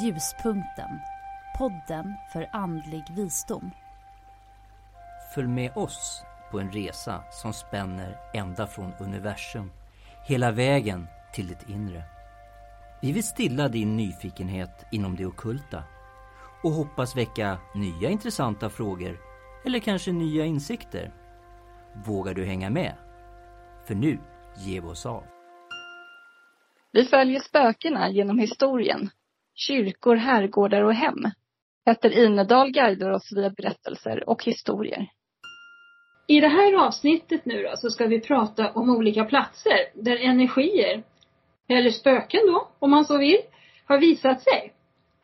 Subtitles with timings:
[0.00, 1.00] Ljuspunkten.
[1.58, 3.70] Podden för andlig visdom.
[5.34, 9.70] Följ med oss på en resa som spänner ända från universum
[10.26, 12.02] hela vägen till ditt inre.
[13.02, 15.84] Vi vill stilla din nyfikenhet inom det okulta
[16.62, 19.20] och hoppas väcka nya intressanta frågor
[19.64, 21.14] eller kanske nya insikter.
[22.04, 22.94] Vågar du hänga med?
[23.84, 24.18] För nu
[24.56, 25.24] ger vi oss av.
[26.92, 29.10] Vi följer spökena genom historien.
[29.54, 31.30] Kyrkor, herrgårdar och hem.
[31.84, 35.06] Petter Inedal guidar oss via berättelser och historier.
[36.26, 41.02] I det här avsnittet nu då så ska vi prata om olika platser där energier,
[41.68, 43.38] eller spöken då, om man så vill,
[43.86, 44.72] har visat sig.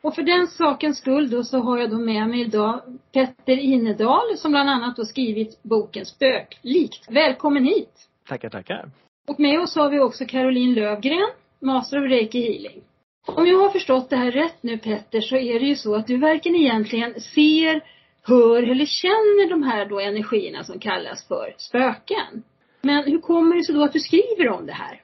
[0.01, 2.81] Och för den sakens skull då så har jag då med mig idag
[3.13, 7.05] Petter Inedal som bland annat då skrivit boken Spöklikt.
[7.09, 8.09] Välkommen hit!
[8.27, 8.91] Tackar, tackar.
[9.27, 12.83] Och med oss har vi också Caroline Lövgren, Master of Reiki Healing.
[13.27, 16.07] Om jag har förstått det här rätt nu Petter så är det ju så att
[16.07, 17.81] du varken egentligen ser,
[18.23, 22.43] hör eller känner de här då energierna som kallas för spöken.
[22.81, 25.01] Men hur kommer det sig då att du skriver om det här?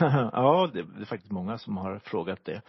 [0.32, 2.62] ja, det är faktiskt många som har frågat det.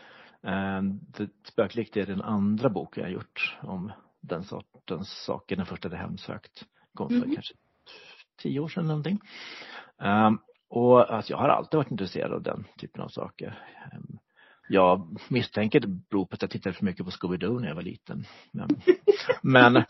[0.44, 0.82] Eh,
[1.18, 5.56] det Spöklikt är den andra boken jag gjort om den sortens saker.
[5.56, 6.66] Den första hade hemsökt.
[6.94, 7.34] Kom för mm.
[7.34, 7.54] kanske
[8.42, 9.20] tio år sedan någonting.
[9.98, 10.40] Um,
[10.70, 13.60] och alltså, jag har alltid varit intresserad av den typen av saker.
[14.68, 17.82] Jag misstänker det beror på att jag tittade för mycket på Scooby-Doo när jag var
[17.82, 18.26] liten.
[18.52, 18.68] Men,
[19.42, 19.84] men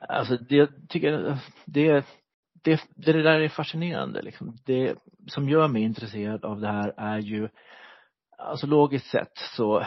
[0.00, 2.06] alltså det tycker jag, det,
[2.64, 4.56] det, det där är fascinerande liksom.
[4.64, 4.94] Det
[5.26, 7.48] som gör mig intresserad av det här är ju,
[8.38, 9.86] alltså logiskt sett så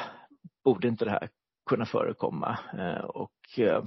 [0.63, 1.29] borde inte det här
[1.65, 3.83] kunna förekomma eh, och eh,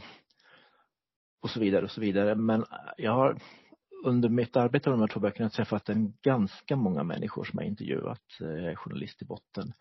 [1.43, 2.35] och så vidare och så vidare.
[2.35, 2.65] Men
[2.97, 3.39] jag har
[4.05, 7.67] under mitt arbete med de här två böckerna träffat en ganska många människor som jag
[7.67, 9.73] intervjuat, jag är journalist i botten,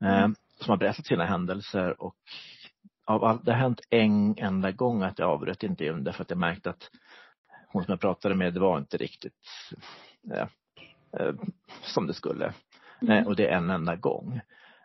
[0.00, 0.34] mm.
[0.60, 2.16] som har berättat sina händelser och
[3.06, 6.38] av all, det har hänt en enda gång att jag avbröt intervjun därför att jag
[6.38, 6.90] märkte att
[7.68, 9.72] hon som jag pratade med, det var inte riktigt
[10.32, 10.48] eh,
[11.20, 11.34] eh,
[11.82, 12.52] som det skulle.
[13.02, 13.18] Mm.
[13.18, 14.40] Eh, och det är en enda gång.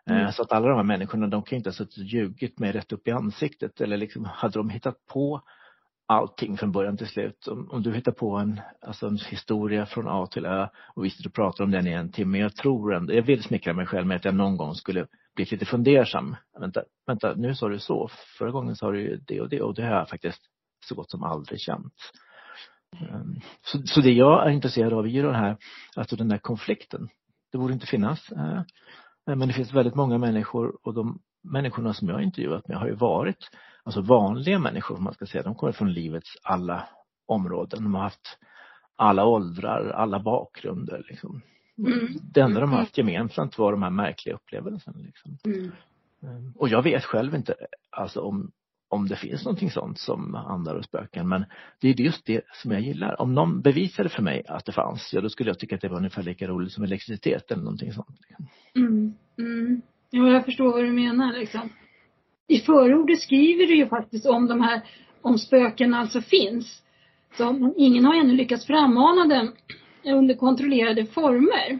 [0.06, 0.32] Mm.
[0.32, 2.92] Så att alla de här människorna, de kan inte ha suttit och ljugit mig rätt
[2.92, 5.42] upp i ansiktet eller liksom hade de hittat på
[6.10, 7.46] allting från början till slut.
[7.46, 11.10] Om, om, du hittar på en, alltså en historia från A till Ö och vi
[11.10, 12.38] sitter och pratar om den i en timme.
[12.38, 15.44] Jag tror ändå, jag vill smickra mig själv med att jag någon gång skulle bli
[15.50, 16.36] lite fundersam.
[16.60, 18.10] Vänta, vänta, nu sa du så.
[18.38, 20.40] Förra gången sa du det och det och det har jag faktiskt
[20.84, 21.94] så gott som aldrig känt.
[23.00, 25.56] Ehm, så, så det jag är intresserad av är den här,
[25.96, 27.08] alltså den där konflikten.
[27.52, 28.32] Det borde inte finnas.
[28.32, 28.62] Eh,
[29.26, 32.86] men det finns väldigt många människor och de människorna som jag har intervjuat med har
[32.86, 33.50] ju varit
[33.82, 35.42] alltså vanliga människor, man ska säga.
[35.42, 36.88] De kommer från livets alla
[37.26, 37.82] områden.
[37.82, 38.38] De har haft
[38.96, 41.04] alla åldrar, alla bakgrunder.
[41.08, 41.42] Liksom.
[41.78, 42.08] Mm.
[42.32, 42.84] Det enda de har mm.
[42.84, 44.98] haft gemensamt var de här märkliga upplevelserna.
[44.98, 45.38] Liksom.
[45.44, 45.72] Mm.
[46.22, 47.54] Ehm, och jag vet själv inte
[47.90, 48.50] alltså om,
[48.88, 51.28] om det finns någonting sånt som andar och spöken.
[51.28, 51.44] Men
[51.80, 53.20] det är just det som jag gillar.
[53.20, 55.88] Om någon bevisade för mig att det fanns, ja då skulle jag tycka att det
[55.88, 58.18] var ungefär lika roligt som elektricitet eller någonting sånt.
[58.28, 58.46] Liksom.
[58.74, 59.14] Mm.
[59.38, 59.82] Mm.
[60.10, 61.70] Ja, jag förstår vad du menar liksom
[62.50, 64.80] i förordet skriver du ju faktiskt om de här,
[65.22, 66.82] om spöken alltså finns.
[67.36, 69.52] Så ingen har ännu lyckats frammana dem
[70.04, 71.78] under kontrollerade former.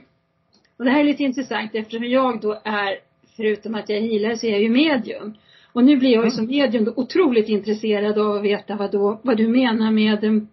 [0.76, 2.98] Och det här är lite intressant eftersom jag då är,
[3.36, 5.34] förutom att jag healar, så är jag ju medium.
[5.72, 9.20] Och nu blir jag ju som medium då otroligt intresserad av att veta vad, då,
[9.22, 10.46] vad du menar med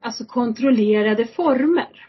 [0.00, 2.08] alltså kontrollerade former.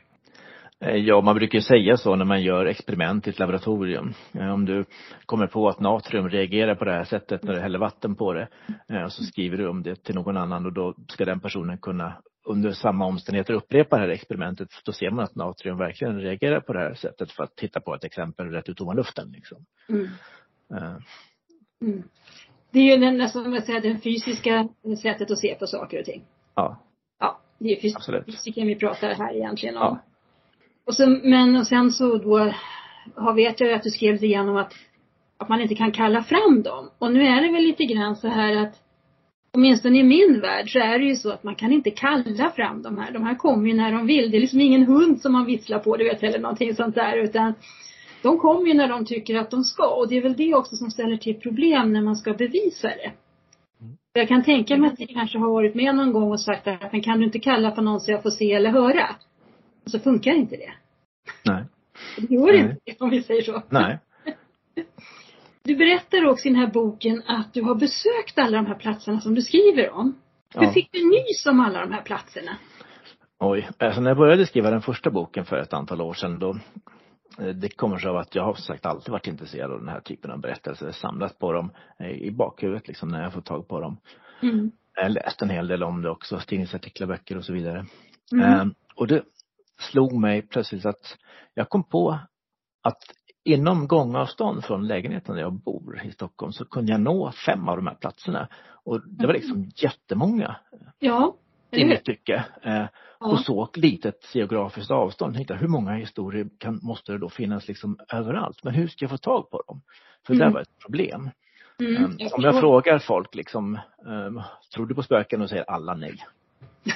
[0.82, 4.14] Eh, ja, man brukar säga så när man gör experiment i ett laboratorium.
[4.34, 4.86] Eh, om du
[5.26, 8.48] kommer på att natrium reagerar på det här sättet när du häller vatten på det,
[8.90, 12.22] eh, så skriver du om det till någon annan och då ska den personen kunna
[12.46, 14.68] under samma omständigheter upprepa det här experimentet.
[14.86, 17.96] Då ser man att natrium verkligen reagerar på det här sättet för att titta på
[17.96, 19.32] ett exempel rätt ut tomma luften.
[19.32, 19.66] Liksom.
[19.90, 20.08] Mm.
[21.82, 22.04] Mm.
[22.72, 24.68] Det är ju den, nästan man säger, den fysiska
[25.02, 26.24] sättet att se på saker och ting.
[26.56, 26.80] Ja.
[27.20, 29.82] Ja, det är fys- fysiken vi pratar här egentligen om.
[29.84, 30.00] Ja.
[30.90, 32.54] Och sen, men och sen så då
[33.16, 34.74] har, vet jag ju att du skrev lite grann om att,
[35.38, 36.90] att man inte kan kalla fram dem.
[37.00, 38.76] Och nu är det väl lite grann så här att
[39.54, 42.82] åtminstone i min värld så är det ju så att man kan inte kalla fram
[42.82, 43.12] de här.
[43.12, 44.32] De här kommer ju när de vill.
[44.32, 47.18] Det är liksom ingen hund som man visslar på, du vet, eller någonting sånt där.
[47.18, 47.54] Utan
[48.22, 49.88] de kommer ju när de tycker att de ska.
[49.88, 53.12] Och det är väl det också som ställer till problem när man ska bevisa det.
[54.14, 56.92] Jag kan tänka mig att ni kanske har varit med någon gång och sagt att
[56.92, 59.16] men kan du inte kalla på någon så jag får se eller höra?
[59.90, 60.74] Så funkar inte det.
[61.46, 61.66] Nej.
[62.18, 62.78] Det gör Nej.
[62.86, 63.64] inte om vi säger så.
[63.70, 64.00] Nej.
[65.64, 69.22] Du berättar också i den här boken att du har besökt alla de här platserna
[69.22, 70.16] som du skriver om.
[70.56, 70.72] Hur ja.
[70.72, 72.58] fick du nys om alla de här platserna?
[73.40, 76.60] Oj, alltså när jag började skriva den första boken för ett antal år sedan då
[77.54, 80.32] det kommer sig av att jag har sagt alltid varit intresserad av den här typen
[80.32, 83.98] av berättelser, samlat på dem i bakhuvudet liksom när jag får tag på dem.
[84.42, 84.72] Mm.
[84.96, 87.86] Jag har läst en hel del om det också, tidningsartiklar, böcker och så vidare.
[88.32, 88.46] Mm.
[88.46, 89.24] Ehm, och det
[89.80, 91.18] slog mig plötsligt att
[91.54, 92.20] jag kom på
[92.82, 93.04] att
[93.44, 97.76] inom gångavstånd från lägenheten där jag bor i Stockholm så kunde jag nå fem av
[97.76, 98.48] de här platserna.
[98.84, 99.70] Och det var liksom mm.
[99.76, 100.56] jättemånga.
[101.00, 101.36] Ja.
[101.72, 102.46] I mitt tycke.
[102.62, 102.88] Eh, ja.
[103.20, 105.38] Och så litet geografiskt avstånd.
[105.38, 108.64] Hitta, hur många historier kan, måste det då finnas liksom överallt?
[108.64, 109.82] Men hur ska jag få tag på dem?
[110.28, 110.48] För mm.
[110.48, 111.30] det var ett problem.
[111.80, 114.42] Mm, jag om jag frågar folk liksom, um,
[114.74, 115.42] tror du på spöken?
[115.42, 116.26] Och säger alla nej.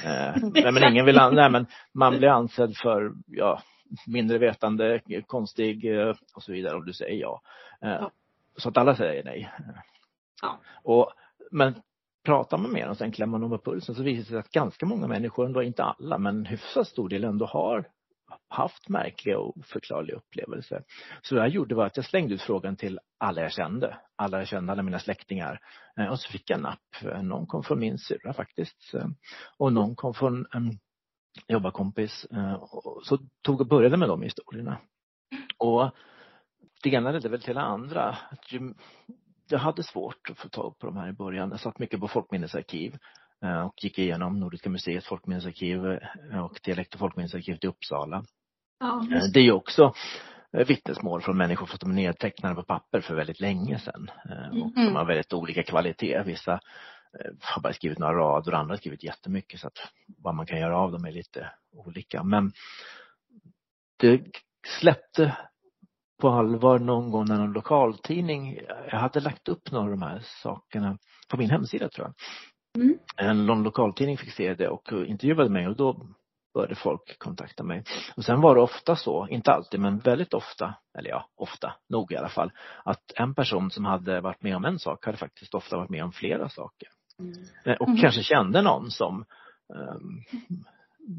[0.04, 3.62] Uh, nej men ingen vill, nej men man blir ansedd för, ja,
[4.06, 7.40] mindre vetande, konstig uh, och så vidare om du säger ja.
[7.84, 8.10] Uh, ja.
[8.56, 9.50] Så att alla säger nej.
[10.42, 10.58] Ja.
[10.82, 11.10] Och,
[11.50, 11.74] men
[12.24, 14.86] pratar man med dem, sen klämmer man på pulsen så visar det sig att ganska
[14.86, 17.88] många människor, ändå inte alla, men en hyfsat stor del ändå har
[18.48, 20.84] haft märkliga och oförklarliga upplevelser.
[21.22, 23.96] Så vad jag gjorde var att jag slängde ut frågan till alla jag kände.
[24.16, 25.60] Alla jag kände, alla mina släktingar.
[25.98, 27.22] Eh, och så fick jag napp.
[27.22, 28.94] Någon kom från min syrra faktiskt.
[28.94, 29.06] Eh,
[29.58, 30.78] och någon kom från en
[31.48, 32.24] jobbarkompis.
[32.24, 32.64] Eh,
[33.02, 34.78] så tog och började med de historierna.
[35.58, 35.90] Och
[36.82, 38.18] det ena ledde väl till det andra.
[39.48, 41.50] Jag hade svårt att få tag på de här i början.
[41.50, 42.98] Jag satt mycket på folkminnesarkiv
[43.66, 45.84] och gick igenom Nordiska museets folkminnesarkiv
[46.42, 48.24] och Dialekt och folkminnesarkivet i Uppsala.
[48.80, 49.94] Ja, det är ju också
[50.66, 54.10] vittnesmål från människor som är nedtecknade på papper för väldigt länge sedan.
[54.50, 54.96] Och de mm.
[54.96, 56.22] har väldigt olika kvalitet.
[56.22, 56.60] Vissa
[57.40, 59.78] har bara skrivit några rader och andra har skrivit jättemycket så att
[60.18, 62.22] vad man kan göra av dem är lite olika.
[62.22, 62.52] Men
[63.96, 64.22] det
[64.80, 65.36] släppte
[66.20, 68.58] på allvar någon gång när någon lokaltidning,
[68.90, 70.98] jag hade lagt upp några av de här sakerna
[71.30, 72.14] på min hemsida tror jag.
[72.74, 72.98] Mm.
[73.16, 76.06] En lokaltidning fick se det och intervjuade mig och då
[76.54, 77.84] började folk kontakta mig.
[78.16, 82.12] Och sen var det ofta så, inte alltid men väldigt ofta, eller ja, ofta, nog
[82.12, 82.52] i alla fall,
[82.84, 86.04] att en person som hade varit med om en sak hade faktiskt ofta varit med
[86.04, 86.88] om flera saker.
[87.18, 87.76] Mm.
[87.80, 88.00] Och mm.
[88.00, 89.24] kanske kände någon som
[89.68, 90.24] um,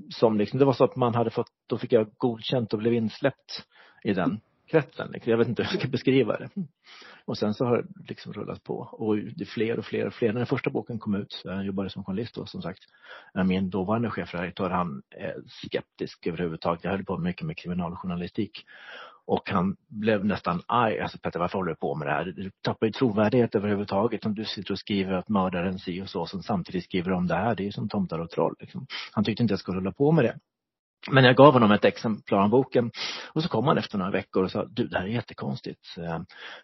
[0.09, 2.93] som liksom, det var så att man hade fått, då fick jag godkänt och blev
[2.93, 3.65] insläppt
[4.03, 4.41] i den
[4.75, 5.11] kretsen.
[5.11, 5.31] Liksom.
[5.31, 6.49] Jag vet inte hur jag ska beskriva det.
[7.25, 10.13] Och sen så har det liksom rullat på och det är fler och fler och
[10.13, 10.27] fler.
[10.27, 12.79] När den första boken kom ut, jag jobbade som journalist då som sagt,
[13.45, 16.83] min dåvarande chefredaktör han är skeptisk överhuvudtaget.
[16.83, 18.65] Jag höll på mycket med kriminaljournalistik.
[19.27, 20.99] Och han blev nästan arg.
[20.99, 22.25] Alltså Petter, varför håller du på med det här?
[22.25, 26.25] Du tappar ju trovärdighet överhuvudtaget om du sitter och skriver att mördaren si och så,
[26.25, 27.55] som samtidigt skriver om det här.
[27.55, 28.55] Det är ju som tomtar och troll.
[28.59, 28.87] Liksom.
[29.11, 30.39] Han tyckte inte jag skulle hålla på med det.
[31.11, 32.91] Men jag gav honom ett exemplar av boken
[33.33, 35.97] och så kom han efter några veckor och sa, du det här är jättekonstigt.
[35.97, 36.19] Eh,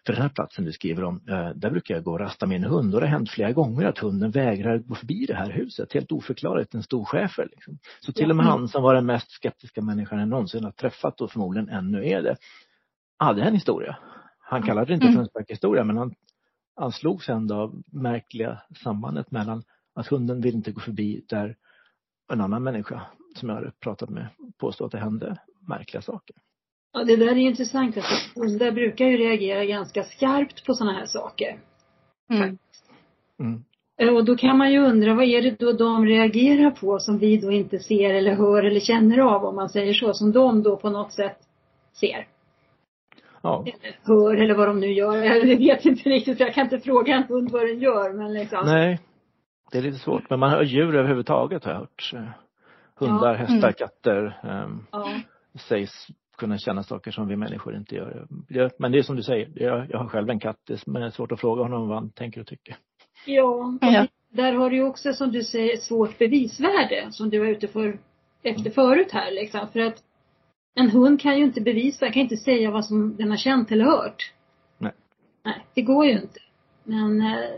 [0.06, 2.64] för den här platsen du skriver om, eh, där brukar jag gå och rasta min
[2.64, 5.92] hund och det har hänt flera gånger att hunden vägrar gå förbi det här huset.
[5.92, 7.48] Helt oförklarligt, en stor schäfer.
[7.50, 7.78] Liksom.
[8.00, 11.20] Så till och med han som var den mest skeptiska människan jag någonsin har träffat
[11.20, 12.36] och förmodligen ännu är det,
[13.18, 13.96] hade en historia.
[14.38, 16.14] Han kallade det inte för en spökhistoria men han,
[16.76, 19.62] han slogs ändå av märkliga sambandet mellan
[19.94, 21.56] att hunden vill inte gå förbi där
[22.32, 23.02] en annan människa
[23.34, 24.26] som jag hade pratat med
[24.58, 25.36] påstod att det hände
[25.68, 26.36] märkliga saker.
[26.92, 27.96] Ja, det där är intressant.
[27.96, 31.58] Alltså, hundar brukar ju reagera ganska skarpt på sådana här saker.
[32.30, 32.58] Mm.
[33.40, 33.64] Mm.
[34.00, 37.18] Eh, och då kan man ju undra, vad är det då de reagerar på som
[37.18, 40.62] vi då inte ser eller hör eller känner av, om man säger så, som de
[40.62, 41.38] då på något sätt
[41.92, 42.26] ser?
[43.42, 43.64] Ja.
[44.02, 45.16] hör eller vad de nu gör.
[45.16, 48.66] Jag vet inte riktigt, jag kan inte fråga en hund vad den gör, men liksom.
[48.66, 49.00] Nej.
[49.72, 52.14] Det är lite svårt, men man hör djur överhuvudtaget har jag hört.
[53.06, 53.34] Hundar, ja.
[53.34, 53.72] hästar, mm.
[53.72, 55.20] katter um, ja.
[55.68, 58.26] sägs kunna känna saker som vi människor inte gör.
[58.78, 61.32] Men det är som du säger, jag, har själv en katt, men det är svårt
[61.32, 62.76] att fråga honom vad han tänker och tycker.
[63.26, 64.06] Ja, ja.
[64.30, 67.98] där har du ju också som du säger svårt bevisvärde som du var ute för
[68.42, 69.68] efter förut här liksom.
[69.72, 70.02] För att
[70.74, 73.84] en hund kan ju inte bevisa, kan inte säga vad som den har känt eller
[73.84, 74.32] hört.
[74.78, 74.92] Nej.
[75.44, 76.40] Nej, det går ju inte.
[76.84, 77.50] Men eh,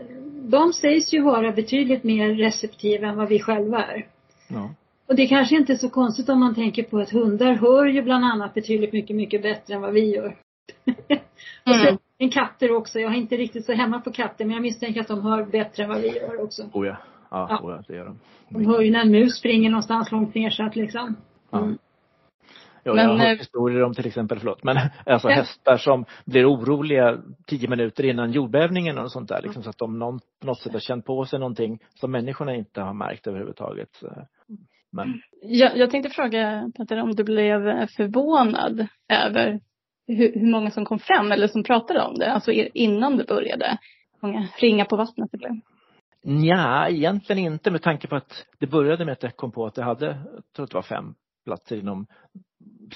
[0.49, 4.07] de sägs ju vara betydligt mer receptiva än vad vi själva är.
[4.47, 4.69] Ja.
[5.07, 8.01] Och det kanske inte är så konstigt om man tänker på att hundar hör ju
[8.01, 10.27] bland annat betydligt mycket, mycket bättre än vad vi gör.
[11.65, 12.31] och sen mm.
[12.31, 12.99] katter också.
[12.99, 15.83] Jag är inte riktigt så hemma på katter men jag misstänker att de hör bättre
[15.83, 16.63] än vad vi gör också.
[16.73, 16.97] Oh ja.
[17.31, 17.59] Ja, ja.
[17.63, 18.19] Oh ja det gör de.
[18.49, 21.15] De hör ju när en mus springer någonstans långt nersatt liksom.
[21.51, 21.69] Mm.
[21.69, 21.77] Ja.
[22.87, 25.35] Ja, men, jag har hört eh, historier om till exempel, förlåt, men alltså ja.
[25.35, 29.99] hästar som blir oroliga tio minuter innan jordbävningen och sånt där liksom, så att de
[29.99, 33.89] någon, på något sätt har känt på sig någonting som människorna inte har märkt överhuvudtaget.
[34.95, 35.21] Men...
[35.41, 39.59] Jag, jag tänkte fråga Peter om du blev förvånad över
[40.07, 43.77] hur, hur, många som kom fram eller som pratade om det, alltså innan det började.
[44.21, 45.59] Många ringa på vattnet det blev.
[46.27, 49.77] Ja, egentligen inte med tanke på att det började med att jag kom på att
[49.77, 52.07] jag hade, jag tror att det var fem platser inom,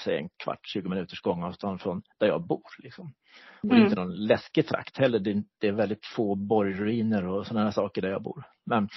[0.03, 2.69] säg en kvart, 20 minuters gångavstånd från där jag bor.
[2.77, 3.13] Liksom.
[3.61, 5.19] Och det är inte någon läskig trakt heller.
[5.59, 8.43] Det är, väldigt få borgruiner och sådana saker där jag bor.
[8.65, 8.89] Men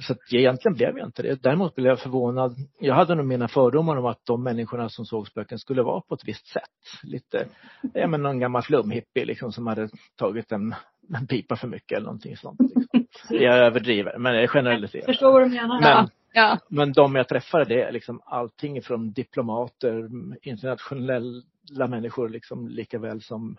[0.00, 1.42] så att egentligen blev jag inte det.
[1.42, 2.56] Däremot blev jag förvånad.
[2.80, 6.14] Jag hade nog mina fördomar om att de människorna som såg spöken skulle vara på
[6.14, 7.02] ett visst sätt.
[7.02, 7.46] Lite,
[7.94, 10.74] ja men någon gammal flumhippie liksom som hade tagit en,
[11.18, 12.60] en pipa för mycket eller någonting sånt.
[12.60, 13.02] Liksom.
[13.28, 15.06] Jag överdriver, men jag generaliserar.
[15.06, 15.80] Förstår vad du menar.
[15.80, 16.58] Men, Ja.
[16.68, 20.08] men de jag träffade det är liksom allting från diplomater,
[20.42, 23.56] internationella människor liksom lika väl som,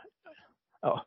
[0.82, 1.06] ja,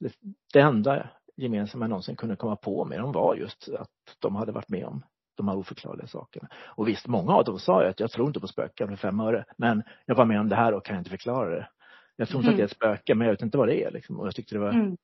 [0.00, 0.12] det,
[0.52, 4.52] det enda gemensamma jag någonsin kunde komma på med dem var just att de hade
[4.52, 5.02] varit med om
[5.36, 6.48] de här oförklarliga sakerna.
[6.66, 9.20] Och visst, många av dem sa ju att jag tror inte på spöken för fem
[9.20, 11.68] öre, men jag var med om det här och kan inte förklara det.
[12.16, 12.54] Jag tror inte Mm.
[12.54, 14.20] att det är ett spöke, men jag vet inte vad det är liksom.
[14.20, 14.96] Och jag tyckte det var Mm.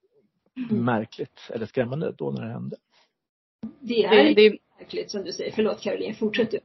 [0.70, 2.76] märkligt, eller skrämmande då när det hände.
[3.80, 5.52] Det är Det, det, märkligt som du säger.
[5.52, 6.58] Förlåt Caroline, fortsätt du.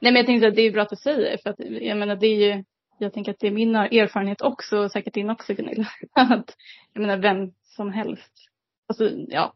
[0.00, 2.16] nej men jag tänkte att det är bra att du säger för att jag menar
[2.16, 2.64] det är ju
[2.98, 5.86] jag tänker att det är min erfarenhet också och säkert din också Gunilla.
[6.12, 6.56] Att
[6.92, 8.32] jag menar vem som helst.
[8.88, 9.52] Alltså ja.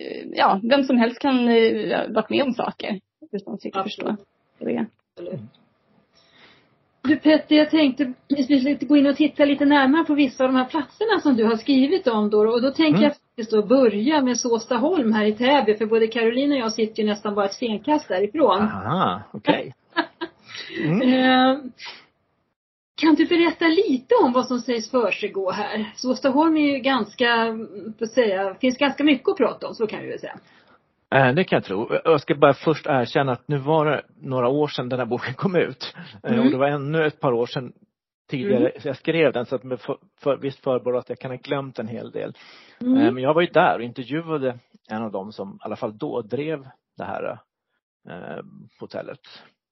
[0.00, 3.00] Eh, Ja, vem som helst kan eh, varit med om saker
[3.32, 4.16] utan att riktigt förstå
[4.58, 4.86] det.
[7.02, 10.52] Du Petter, jag tänkte vi skulle gå in och titta lite närmare på vissa av
[10.52, 12.38] de här platserna som du har skrivit om då.
[12.52, 13.02] Och då tänker Mm.
[13.02, 15.74] jag faktiskt då börja med Såstaholm här i Täby.
[15.76, 18.62] För både Caroline och jag sitter ju nästan bara ett stenkast därifrån.
[18.62, 19.74] Aha, okej.
[20.84, 21.72] Mm.
[23.02, 25.92] Eh, kan du berätta lite om vad som sägs försiggå här?
[25.96, 27.26] Såstaholm är ju ganska,
[27.98, 30.38] får säga, finns ganska mycket att prata om, så kan vi väl säga.
[31.14, 31.88] Eh, Det kan jag tro.
[32.04, 35.34] Jag ska bara först erkänna att nu var det några år sedan den här boken
[35.34, 35.94] kom ut.
[36.22, 36.44] Eh, Mm.
[36.44, 37.72] Och det var ännu ett par år sedan
[38.30, 41.30] tidigare så jag skrev den så att med för, för, visst förbehåll att jag kan
[41.30, 42.28] ha glömt en hel del.
[42.80, 43.14] Eh, Mm.
[43.14, 44.58] Men jag var ju där och intervjuade
[44.90, 47.38] en av dem som i alla fall då drev det här
[48.08, 48.44] eh,
[48.80, 49.20] hotellet.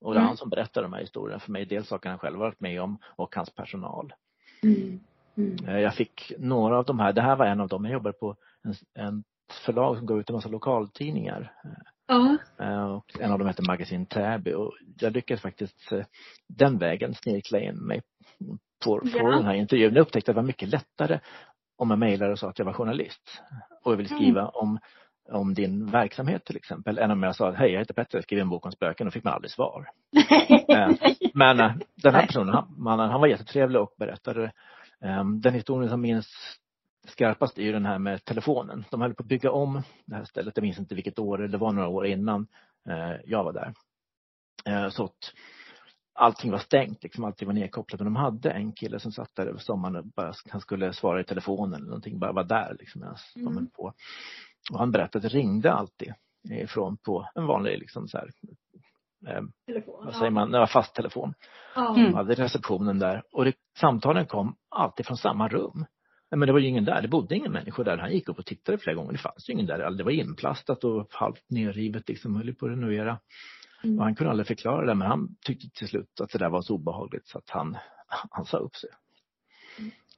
[0.00, 0.28] Och det är Mm.
[0.28, 1.67] han som berättar de här historierna för mig.
[1.67, 4.12] Dels saker han själv varit med om och hans personal.
[4.62, 5.00] Mm.
[5.37, 5.69] Mm.
[5.69, 8.19] Eh, Jag fick några av de här, det här var en av dem, jag jobbade
[8.19, 8.75] på en,
[9.05, 9.25] en
[9.64, 11.52] förlag som gav ut en massa lokaltidningar.
[12.61, 16.05] Eh, Och en av dem hette Magasin Täby och jag lyckades faktiskt eh,
[16.49, 18.02] den vägen snirkla in mig
[18.85, 19.31] på, på Ja.
[19.31, 19.95] den här intervjun.
[19.95, 21.21] Jag upptäckte att det var mycket lättare
[21.76, 23.43] om jag mejlade och sa att jag var journalist
[23.85, 24.78] och jag ville skriva om,
[25.30, 28.42] om din verksamhet till exempel än om jag sa hej jag heter Petter, jag skriver
[28.42, 29.88] en bok om spöken och fick man aldrig svar.
[30.68, 30.90] Eh,
[31.35, 34.44] Men eh, den här personen, han, mannen, han var jättetrevlig och berättade
[35.04, 36.28] eh, den historien som minns
[37.06, 38.85] skarpast är ju den här med telefonen.
[38.90, 40.56] De höll på att bygga om det här stället.
[40.56, 42.47] Jag minns inte vilket år, det var några år innan
[43.25, 43.75] jag var där.
[44.90, 45.32] Så att
[46.14, 48.00] allting var stängt, liksom allting var nedkopplat.
[48.00, 51.20] Men de hade en kille som satt där över sommaren och bara, han skulle svara
[51.20, 53.54] i telefonen eller någonting, bara var där liksom medan de Mm.
[53.54, 53.92] höll på.
[54.72, 56.14] Och han berättade att det ringde alltid
[56.50, 58.30] ifrån på en vanlig liksom så här,
[59.26, 60.04] eh, Telefon.
[60.04, 61.34] vad säger man, det var fast telefon.
[61.74, 61.94] Ja.
[61.94, 62.04] Mm.
[62.04, 65.86] De hade receptionen där och det, samtalen kom alltid från samma rum.
[66.30, 67.98] Nej, Men det var ju ingen där, det bodde ingen människor där.
[67.98, 69.90] Han gick upp och tittade flera gånger, det fanns ju ingen där.
[69.90, 73.18] Det var inplastat och halvt nerrivet liksom, höll på att renovera.
[73.84, 73.98] Mm.
[73.98, 76.62] Och han kunde aldrig förklara det, men han tyckte till slut att det där var
[76.62, 77.76] så obehagligt så att han,
[78.30, 78.90] han sa upp sig.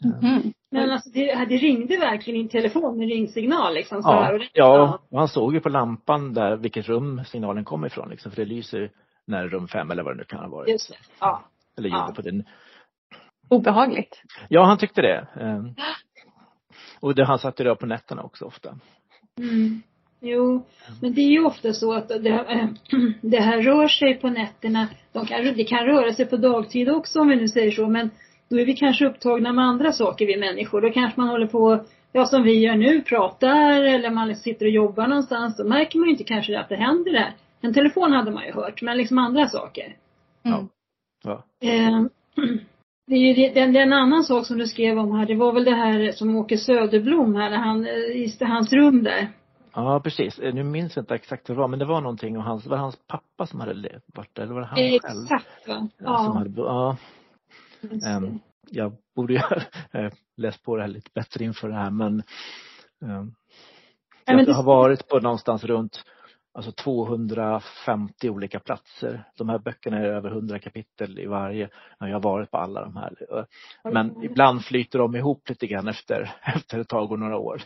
[0.04, 0.52] Mm.
[0.70, 4.02] Men alltså det, det ringde verkligen i en telefon med ringsignal liksom.
[4.02, 4.22] Så här.
[4.22, 7.84] Ja, Och det- ja, och han såg ju på lampan där vilket rum signalen kom
[7.84, 8.90] ifrån liksom, för det lyser
[9.26, 10.68] när rum fem eller vad det nu kan ha varit.
[10.70, 10.96] Just det.
[11.20, 11.42] Ja.
[11.78, 12.14] Eller ljudet Ja.
[12.16, 12.44] på den.
[13.48, 14.22] Obehagligt.
[14.48, 15.26] Ja, han tyckte det.
[15.40, 15.74] Ehm,
[17.00, 18.68] Och det, han satt ju där på nätterna också ofta.
[19.38, 19.82] Mm.
[20.20, 20.66] Jo,
[21.02, 22.68] men det är ju ofta så att det, äh,
[23.22, 24.88] det här rör sig på nätterna.
[25.12, 28.10] De kan, det kan röra sig på dagtid också om vi nu säger så, men
[28.50, 30.80] då är vi kanske upptagna med andra saker vi människor.
[30.80, 34.72] Då kanske man håller på, ja som vi gör nu, pratar eller man sitter och
[34.72, 35.56] jobbar någonstans.
[35.56, 37.34] Då märker man ju inte kanske att det händer där.
[37.60, 39.96] En telefon hade man ju hört, men liksom andra saker.
[40.44, 40.68] Mm.
[41.24, 41.44] Ja.
[41.62, 42.00] Eh,
[43.06, 45.26] det är ju det, det, det är en annan sak som du skrev om här.
[45.26, 49.28] Det var väl det här som Åke Söderblom här, när han, i hans rum där.
[49.74, 50.38] Ja, precis.
[50.38, 52.66] Eh, Nu minns jag inte exakt vad det var, men det var någonting och hans,
[52.66, 54.42] var det hans pappa som hade varit där?
[54.42, 54.94] Eller var det han själv?
[54.94, 55.88] Exakt va?
[55.98, 56.16] Ja.
[56.16, 56.96] Hade, ja, ehm.
[58.70, 59.56] Jag borde ju ha
[59.92, 62.22] eh, läst på det här lite bättre inför det här men
[63.04, 63.34] ehm,
[64.26, 66.04] jag det- har varit på någonstans runt
[66.54, 69.24] alltså 250 olika platser.
[69.36, 71.68] De här böckerna är över 100 kapitel i varje.
[71.98, 73.14] Ja, Jag har varit på alla de här.
[73.92, 77.62] Men ibland flyter de ihop lite grann efter, efter ett tag och några år.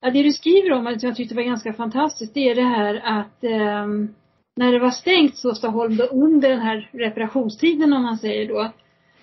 [0.00, 2.94] Ja, det du skriver om, som jag tyckte var ganska fantastiskt, det är det här
[3.04, 4.14] att ehm,
[4.56, 8.72] när det var stängt Såstaholm då under den här reparationstiden om man säger då,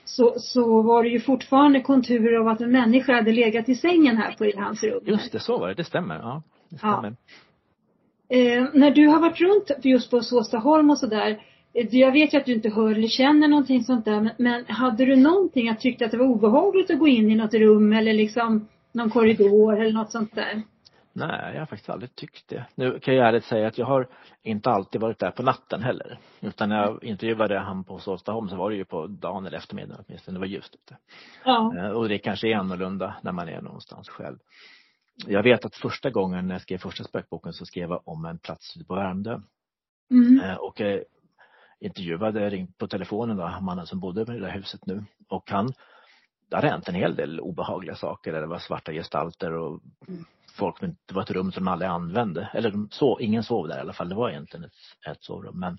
[0.10, 4.18] så, så var det ju fortfarande konturer av att en människa hade legat i sängen
[4.18, 5.04] här på i hans rum.
[5.06, 5.74] Just det, så var det.
[5.74, 6.16] Det stämmer.
[6.16, 6.94] Ja, det Ja.
[6.94, 7.16] stämmer.
[8.30, 11.42] Eh, när du har varit runt just på Såstaholm och sådär,
[11.74, 15.06] jag vet ju att du inte hör eller känner någonting sånt där, men, men hade
[15.06, 18.14] du någonting att tyckte att det var obehagligt att gå in i något rum eller
[18.14, 20.62] liksom någon korridor eller något sånt där?
[21.14, 22.66] Nej, jag har faktiskt aldrig tyckt det.
[22.76, 24.08] Nu kan jag ärligt säga att jag har
[24.44, 26.20] inte alltid varit där på natten heller.
[26.42, 30.06] Utan när jag intervjuade han på Såstaholm så var det ju på dagen eller eftermiddagen
[30.08, 30.36] åtminstone.
[30.36, 30.98] Det var ljust ute.
[31.46, 31.74] Ja.
[31.78, 34.38] Eh, och det kanske är annorlunda när man är någonstans själv.
[35.28, 38.38] Jag vet att första gången när jag skrev första spökboken så skrev jag om en
[38.40, 39.40] plats på Värmdö.
[40.12, 40.40] Mm.
[40.40, 41.04] Eh, och jag
[41.80, 45.04] intervjuade, ringt på telefonen då, mannen som bodde i det där huset nu.
[45.30, 45.74] Och han,
[46.50, 48.34] det har hänt en hel del obehagliga saker.
[48.34, 50.26] Det var svarta gestalter och mm
[50.60, 52.50] folk, men det var ett rum som de aldrig använde.
[52.54, 54.10] Eller de sov, ingen sov där i alla fall.
[54.10, 55.60] Det var egentligen ett, ett sovrum.
[55.60, 55.78] Men,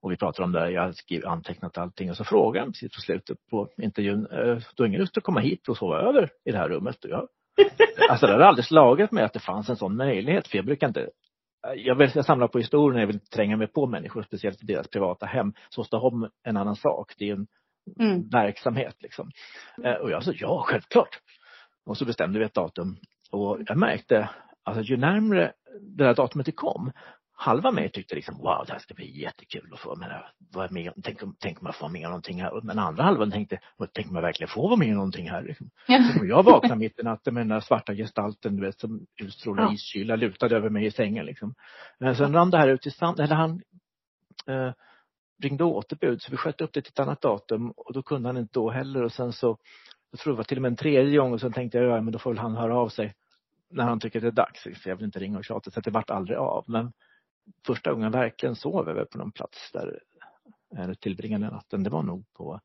[0.00, 2.94] och vi pratade om det, jag hade skrivit, antecknat allting och så frågade han precis
[2.94, 6.30] på slutet på intervjun, eh, du har ingen lust att komma hit och sova över
[6.44, 6.96] i det här rummet?
[7.00, 7.28] Jag,
[8.10, 10.88] alltså det hade aldrig slagit mig att det fanns en sån möjlighet, för jag brukar
[10.88, 11.10] inte
[11.76, 14.88] jag, vill, jag samlar på historier, jag vill tränga mig på människor, speciellt i deras
[14.88, 15.52] privata hem.
[15.68, 17.46] Såstaholm en annan sak, det är en
[18.00, 18.28] mm.
[18.28, 19.30] verksamhet liksom.
[19.84, 21.20] Eh, och jag sa ja, självklart.
[21.86, 22.96] Och så bestämde vi ett datum
[23.34, 24.30] och jag märkte,
[24.62, 26.92] alltså ju närmre det där datumet det kom,
[27.36, 29.96] halva mig tyckte liksom wow, det här ska bli jättekul att få
[30.54, 32.60] vara med tänk, tänk om jag får med någonting här.
[32.62, 33.58] Men andra halvan tänkte,
[33.92, 35.42] tänk om jag verkligen får vara med någonting här.
[35.42, 35.70] Liksom.
[35.86, 36.00] Ja.
[36.22, 39.72] Jag vaknade mitt i natten med den där svarta gestalten, du vet, som utstrålar ja.
[39.72, 41.54] iskyla, lutade över mig i sängen liksom.
[41.98, 43.62] Men sen rann det här ut i sand, eller han
[44.46, 44.72] eh,
[45.42, 48.36] ringde återbud så vi sköt upp det till ett annat datum och då kunde han
[48.36, 49.58] inte då heller och sen så
[50.10, 52.00] jag tror det var till och med en tredje gång och sen tänkte jag, ja
[52.00, 53.14] men då får väl han höra av sig
[53.74, 54.66] när han tycker det är dags.
[54.84, 56.64] Jag vill inte ringa och tjata så det vart aldrig av.
[56.66, 56.92] Men
[57.66, 59.98] första gången jag verkligen sov över på någon plats där
[60.78, 62.60] eller tillbringade natten, det var nog på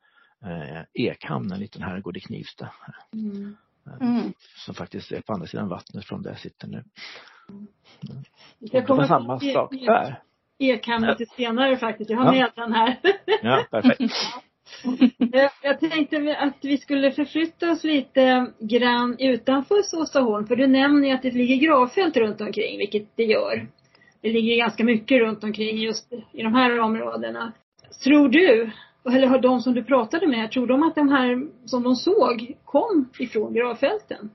[0.45, 2.69] eh, Ekhamn, en liten herrgård i Knivsta.
[3.13, 3.55] Mm.
[4.01, 4.33] Mm.
[4.65, 6.83] Som faktiskt är på andra sidan vattnet från där jag sitter nu.
[7.49, 7.67] Mm.
[8.59, 10.23] Det var samma sak där.
[10.57, 12.09] Ekhamn lite senare faktiskt.
[12.09, 12.31] Jag har ja.
[12.31, 12.99] med den här.
[13.41, 14.01] Ja, perfekt.
[15.61, 20.47] Jag tänkte att vi skulle förflytta oss lite grann utanför Såstaholm.
[20.47, 23.67] För du nämner ju att det ligger gravfält runt omkring, vilket det gör.
[24.21, 27.51] Det ligger ganska mycket runt omkring just i de här områdena.
[28.03, 28.71] Tror du,
[29.05, 32.55] eller har de som du pratade med, tror de att de här som de såg
[32.65, 34.29] kom ifrån gravfälten?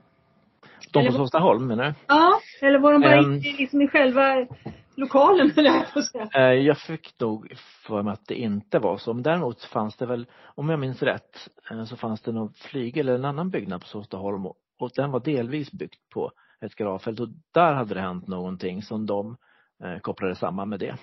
[0.91, 1.93] De på Såstaholm menar du?
[2.07, 4.47] Ja, eller var de bara um, liksom i själva
[4.95, 6.29] lokalen eller jag på säga.
[6.33, 7.53] Eh, jag fick nog
[7.87, 9.13] för mig att det inte var så.
[9.13, 13.07] Men däremot fanns det väl, om jag minns rätt, eh, så fanns det någon flygel
[13.09, 16.31] eller en annan byggnad på Såstaholm och den var delvis byggt på
[16.61, 19.37] ett gravfält och där hade det hänt någonting som de
[19.83, 20.95] eh, kopplade samman med det.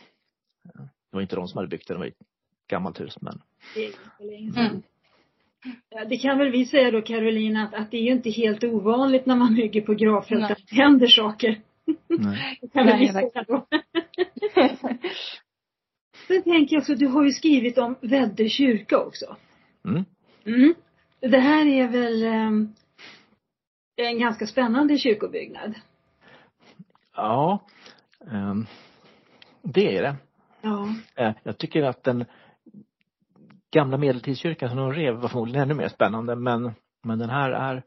[0.75, 2.15] Det var inte de som hade byggt det, det var ett
[2.69, 3.43] gammalt hus men.
[3.75, 3.93] Det.
[4.61, 4.83] Mm.
[5.91, 8.65] Ja, det kan väl vi säga då Carolina att, att det är ju inte helt
[8.65, 11.61] ovanligt när man bygger på gravfält att det händer saker.
[12.09, 12.59] Nej.
[12.63, 13.67] det kan vi säga då.
[16.27, 19.37] Sen tänker jag så, du har ju skrivit om Väddö kyrka också.
[19.85, 20.05] Mm.
[20.45, 20.75] Mm.
[21.21, 22.75] Det här är väl um,
[23.97, 25.75] en ganska spännande kyrkobyggnad?
[27.17, 27.67] Ja,
[28.21, 28.67] um,
[29.63, 30.17] det är det.
[30.61, 30.89] Ja.
[31.21, 32.25] Uh, jag tycker att den
[33.71, 37.83] gamla medeltidskyrkan som de rev var förmodligen ännu mer spännande men, men den här är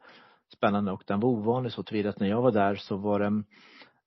[0.53, 3.45] spännande och den var ovanlig så tillvida att när jag var där så var den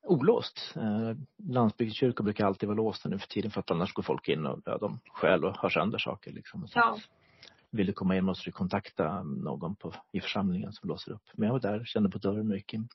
[0.09, 0.75] olåst.
[0.77, 1.17] Eh,
[1.49, 4.59] landsbygdskyrkor brukar alltid vara låsta nu för tiden för att annars går folk in och
[4.65, 6.69] ja, de stjäl och har sönder saker liksom.
[6.69, 6.99] Så ja.
[7.71, 11.23] Vill du komma in måste du kontakta någon på, i församlingen som låser upp.
[11.33, 12.89] Men jag var där, kände på dörren och gick in.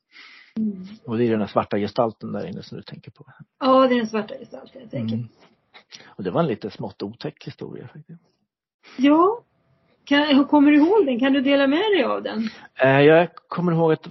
[0.58, 0.88] Mm.
[1.06, 3.26] Och det är den där svarta gestalten där inne som du tänker på.
[3.60, 5.15] Ja, det är den svarta gestalten jag tänker.
[5.15, 5.28] Mm.
[6.06, 8.21] Och det var en lite smått otäck historia faktiskt.
[8.97, 9.43] Ja.
[10.04, 11.19] Kan, kommer du ihåg den?
[11.19, 12.49] Kan du dela med dig av den?
[12.76, 14.08] Eh, jag kommer ihåg att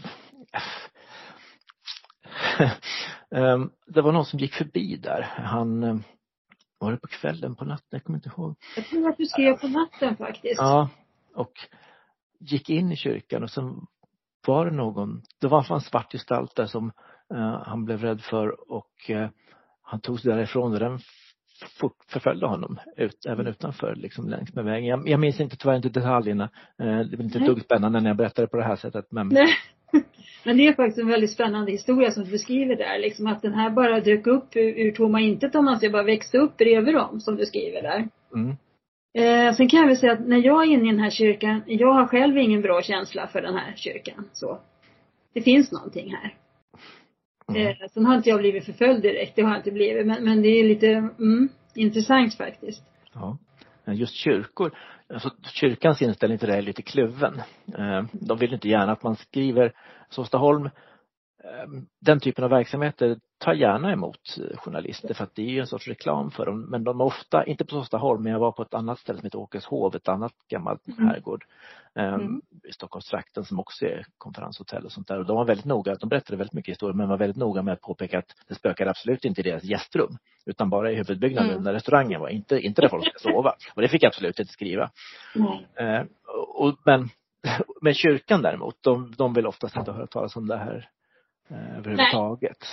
[3.86, 5.22] det var någon som gick förbi där.
[5.22, 6.02] Han ehm,
[6.78, 7.86] var det på kvällen, på natten?
[7.90, 8.56] Jag kommer inte ihåg.
[8.76, 10.58] Jag tror att du skrev på natten faktiskt.
[10.58, 10.88] Ja.
[11.34, 11.52] Och
[12.40, 13.86] gick in i kyrkan och sen
[14.46, 16.92] var det någon, det var en svart gestalt där som
[17.34, 19.28] uh, han blev rädd för och uh,
[19.82, 20.98] han tog sig därifrån och den
[22.08, 24.86] förföljde honom ut, även utanför, liksom längs med vägen.
[24.86, 26.44] Jag, jag minns inte tyvärr inte detaljerna.
[26.82, 29.28] Uh, det var inte ett dugg spännande när jag berättade på det här sättet men
[29.28, 29.48] Nej.
[30.44, 32.98] Men det är faktiskt en väldigt spännande historia som du beskriver där.
[32.98, 36.02] Liksom att den här bara dök upp ur, ur tomma intet om man säger, bara
[36.02, 38.08] växte upp bredvid dem som du skriver där.
[38.34, 38.56] Mm.
[39.14, 41.62] Eh, sen kan jag väl säga att när jag är inne i den här kyrkan,
[41.66, 44.24] jag har själv ingen bra känsla för den här kyrkan.
[44.32, 44.58] Så.
[45.34, 46.34] Det finns någonting här.
[47.48, 47.66] Mm.
[47.66, 50.06] Eh, sen har inte jag blivit förföljd direkt, det har jag inte blivit.
[50.06, 52.82] Men, men det är lite mm, intressant faktiskt.
[53.12, 53.38] Ja.
[53.86, 54.72] Eh, just kyrkor,
[55.14, 57.42] alltså kyrkans inställning till det är lite kluven.
[57.78, 59.72] Eh, de vill inte gärna att man skriver
[60.10, 60.70] Såstaholm
[62.00, 65.88] den typen av verksamheter tar gärna emot journalister för att det är ju en sorts
[65.88, 66.60] reklam för dem.
[66.70, 69.26] Men de är ofta, inte på Såstaholm, men jag var på ett annat ställe som
[69.26, 71.08] heter Åkeshov, ett annat gammalt mm.
[71.08, 71.44] herrgård
[71.94, 72.42] ehm, mm.
[72.64, 75.18] i Stockholmstrakten som också är konferenshotell och sånt där.
[75.18, 77.74] Och de var väldigt noga, de berättade väldigt mycket historier men var väldigt noga med
[77.74, 81.64] att påpeka att det spökade absolut inte i deras gästrum utan bara i huvudbyggnaden mm.
[81.64, 83.54] där restaurangen var, inte, inte där folk ska sova.
[83.74, 84.90] Och det fick jag absolut inte skriva.
[85.34, 86.08] Mm.
[86.54, 87.08] och, men,
[87.80, 90.88] men kyrkan däremot, de, de vill oftast inte höra talas om det här
[91.50, 92.66] eh, överhuvudtaget.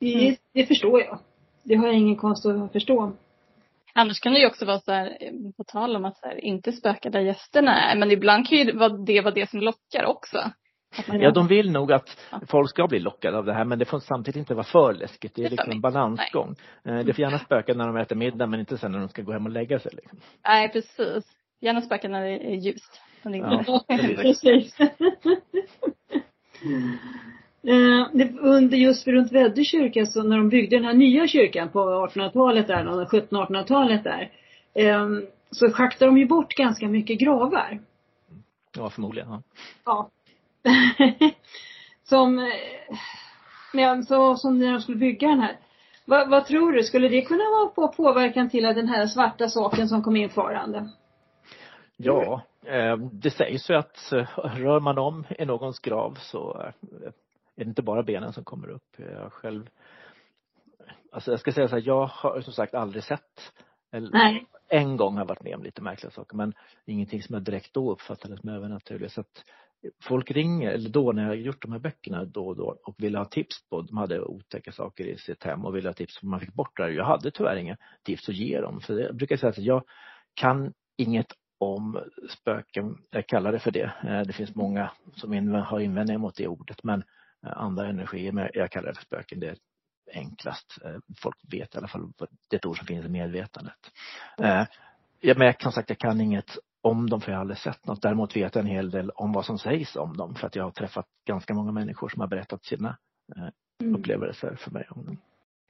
[0.00, 0.36] Det, mm.
[0.54, 1.18] det förstår jag.
[1.62, 3.12] Det har jag ingen konst att förstå.
[3.94, 5.18] Annars kan det ju också vara så här,
[5.56, 8.64] på tal om att så här, inte spöka där gästerna är, men ibland kan ju
[8.64, 10.52] det vara det som lockar också.
[11.06, 13.98] Ja, de vill nog att folk ska bli lockade av det här men det får
[13.98, 15.34] samtidigt inte vara för läskigt.
[15.34, 16.54] Det är liksom en balansgång.
[16.82, 16.98] Nej.
[16.98, 19.22] Eh, det får gärna spöka när de äter middag men inte sen när de ska
[19.22, 19.92] gå hem och lägga sig.
[19.94, 20.18] Liksom.
[20.44, 21.24] Nej, precis.
[21.60, 23.00] Gärna spöka när det är ljust.
[23.22, 23.84] Ja,
[24.16, 24.76] precis.
[27.66, 28.06] Eh,
[28.40, 32.66] under just runt Väddö kyrka, så när de byggde den här nya kyrkan på 1800-talet
[32.66, 34.30] där, 1700-1800-talet där,
[34.74, 35.08] eh,
[35.50, 37.80] så schaktade de ju bort ganska mycket gravar.
[38.76, 39.28] Ja, förmodligen.
[39.30, 39.42] Ja.
[39.84, 40.10] ja.
[42.04, 42.44] som, eh,
[43.72, 45.56] men så, som när de skulle bygga den här.
[46.04, 49.48] Va, vad tror du, skulle det kunna vara på påverkan till att den här svarta
[49.48, 50.88] saken som kom infarande?
[51.96, 52.42] Ja,
[53.12, 56.72] det sägs ju att rör man om i någons grav så
[57.62, 58.96] är det inte bara benen som kommer upp.
[58.98, 59.68] Jag själv
[61.12, 63.52] Alltså jag ska säga så här, jag har som sagt aldrig sett
[63.92, 64.46] Nej.
[64.68, 66.54] En gång har jag varit med om lite märkliga saker men
[66.86, 69.12] ingenting som jag direkt då uppfattade som övernaturligt.
[69.12, 69.44] Så att
[70.02, 73.18] folk ringer, eller då när jag gjort de här böckerna då och då och ville
[73.18, 76.26] ha tips på, de hade otäcka saker i sitt hem och ville ha tips på
[76.26, 76.90] man fick bort det.
[76.90, 78.80] Jag hade tyvärr inga tips att ge dem.
[78.80, 79.82] För jag brukar säga att jag
[80.34, 81.98] kan inget om
[82.30, 83.92] spöken, jag kallar det för det.
[84.04, 87.02] Eh, det finns många som har invändningar mot det ordet men
[87.42, 88.32] andra energier.
[88.32, 89.40] Men jag kallar det för spöken.
[89.40, 89.56] Det är
[90.14, 90.78] enklast.
[90.84, 92.12] Eh, folk vet i alla fall.
[92.50, 93.92] Det är ett ord som finns i medvetandet.
[94.38, 94.66] Mm.
[95.20, 97.86] Ja, men jag kan sagt, jag kan inget om dem för jag har aldrig sett
[97.86, 98.02] något.
[98.02, 100.64] Däremot vet jag en hel del om vad som sägs om dem för att jag
[100.64, 102.96] har träffat ganska många människor som har berättat sina
[103.80, 103.96] mm.
[103.96, 105.18] upplevelser för mig om dem.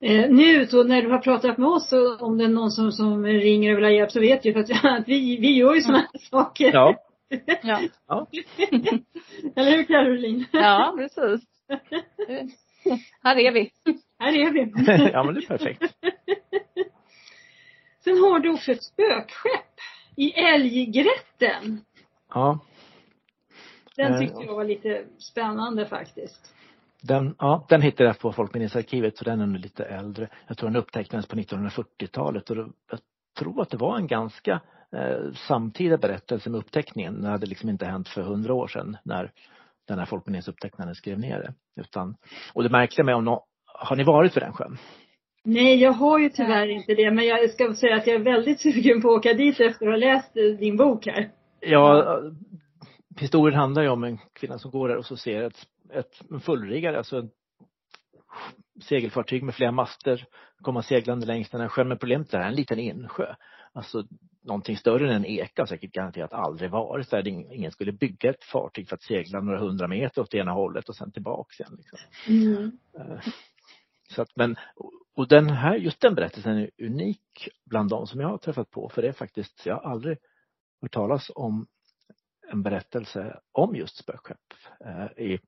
[0.01, 3.25] Eh, nu så när du har pratat med oss om det är någon som, som
[3.25, 5.81] ringer och vill ha hjälp så vet du för att, att vi, vi gör ju
[5.81, 6.73] sådana här saker.
[6.73, 6.97] Ja.
[7.63, 7.81] ja.
[8.09, 8.27] ja.
[9.57, 10.45] Eller hur Caroline?
[10.53, 11.52] Ja, precis.
[13.23, 13.71] Här är vi.
[14.19, 14.73] Här är vi.
[15.13, 15.83] ja men det är perfekt.
[18.05, 19.81] Sen har du också ett spökskepp
[20.17, 21.81] i Älggrätten.
[22.29, 22.59] Ja.
[23.97, 26.55] Den tyckte jag var lite spännande faktiskt.
[27.03, 30.29] Den, ja, den hittade jag på Folkminnesarkivet så den är nu lite äldre.
[30.47, 32.57] Jag tror den upptäcktes på 1940-talet och
[32.91, 33.01] jag
[33.39, 34.61] tror att det var en ganska
[34.93, 37.23] eh, samtida berättelse med upptäckningen.
[37.23, 39.33] Det hade liksom inte hänt för hundra år sedan när
[39.93, 41.55] den här folkminnesupptecknaren skrev ner det.
[41.81, 42.17] Utan,
[42.55, 44.79] och det märkliga med om no, har ni varit vid den sjön?
[45.45, 47.11] Nej, jag har ju tyvärr inte det.
[47.11, 49.93] Men jag ska säga att jag är väldigt sugen på att åka dit efter att
[49.93, 51.31] ha läst din bok här.
[51.61, 52.21] Ja,
[53.21, 56.41] historien handlar ju om en kvinna som går där och så ser ett, ett en
[56.41, 57.31] fullriggare, alltså ett
[58.83, 60.27] segelfartyg med flera master
[60.63, 61.89] komma seglande längs den här sjön.
[61.89, 63.35] Men problemet är att det är en liten insjö.
[63.73, 64.05] Alltså
[64.43, 67.29] någonting större än en eka säkert garanterat aldrig varit där.
[67.29, 70.97] Ingen skulle bygga ett fartyg för att segla några hundra meter åt ena hållet och
[70.97, 71.77] sen tillbaks igen.
[71.77, 71.99] Liksom.
[72.29, 72.79] Mm.
[72.99, 73.21] Eh,
[74.09, 74.57] så att, men,
[75.15, 78.89] och den här, just den berättelsen är unik bland de som jag har träffat på.
[78.89, 80.19] För det är faktiskt, jag har aldrig
[80.83, 81.67] hört talas om
[82.53, 84.55] en berättelse om just spökskepp
[84.85, 85.39] eh, i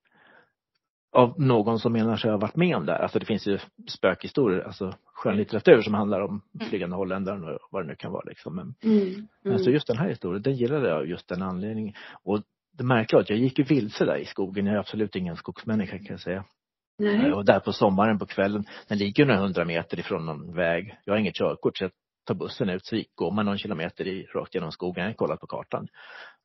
[1.14, 4.60] av någon som menar sig ha varit med om det Alltså det finns ju spökhistorier,
[4.60, 6.68] alltså skönlitteratur som handlar om mm.
[6.68, 8.56] flygande holländare och vad det nu kan vara liksom.
[8.56, 9.08] Men, mm.
[9.44, 9.54] Mm.
[9.54, 11.94] Alltså just den här historien, den gillade jag just den anledningen.
[12.22, 12.42] Och
[12.78, 14.66] det märkliga att jag gick ju vilse där i skogen.
[14.66, 16.44] Jag är absolut ingen skogsmänniska kan jag säga.
[16.98, 17.32] Nej.
[17.32, 20.98] Och där på sommaren på kvällen, den ligger några hundra meter ifrån någon väg.
[21.04, 21.90] Jag har inget körkort så jag
[22.26, 25.02] tar bussen ut så går man någon kilometer i, rakt genom skogen.
[25.02, 25.88] Jag har kollat på kartan.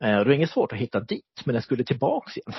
[0.03, 2.53] Eh, det var inget svårt att hitta dit, men jag skulle tillbaks igen.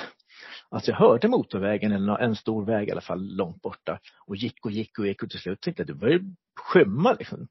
[0.70, 3.98] Alltså jag hörde motorvägen, eller en stor väg i alla fall, långt borta.
[4.26, 6.24] Och gick och gick och gick och till slut tänkte jag det började
[6.60, 7.48] skymma liksom.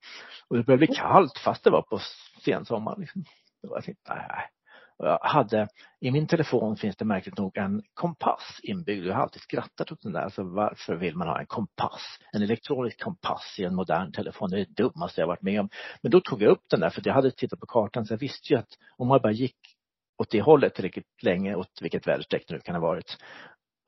[0.48, 2.00] Och det började bli kallt fast det var på
[2.46, 3.02] sensommaren.
[3.02, 3.26] Liksom.
[3.62, 4.50] Jag tänkte, nej.
[4.98, 5.68] Och jag hade,
[6.00, 9.06] i min telefon finns det märkligt nog en kompass inbyggd.
[9.06, 10.22] Jag har alltid skrattat åt den där.
[10.22, 12.20] Alltså varför vill man ha en kompass?
[12.34, 14.50] En elektronisk kompass i en modern telefon.
[14.50, 15.70] Det är det dummaste jag varit med om.
[16.02, 18.20] Men då tog jag upp den där för jag hade tittat på kartan så jag
[18.20, 19.58] visste ju att om man bara gick
[20.20, 23.18] åt det hållet tillräckligt länge, åt vilket väderstreck det nu kan ha varit.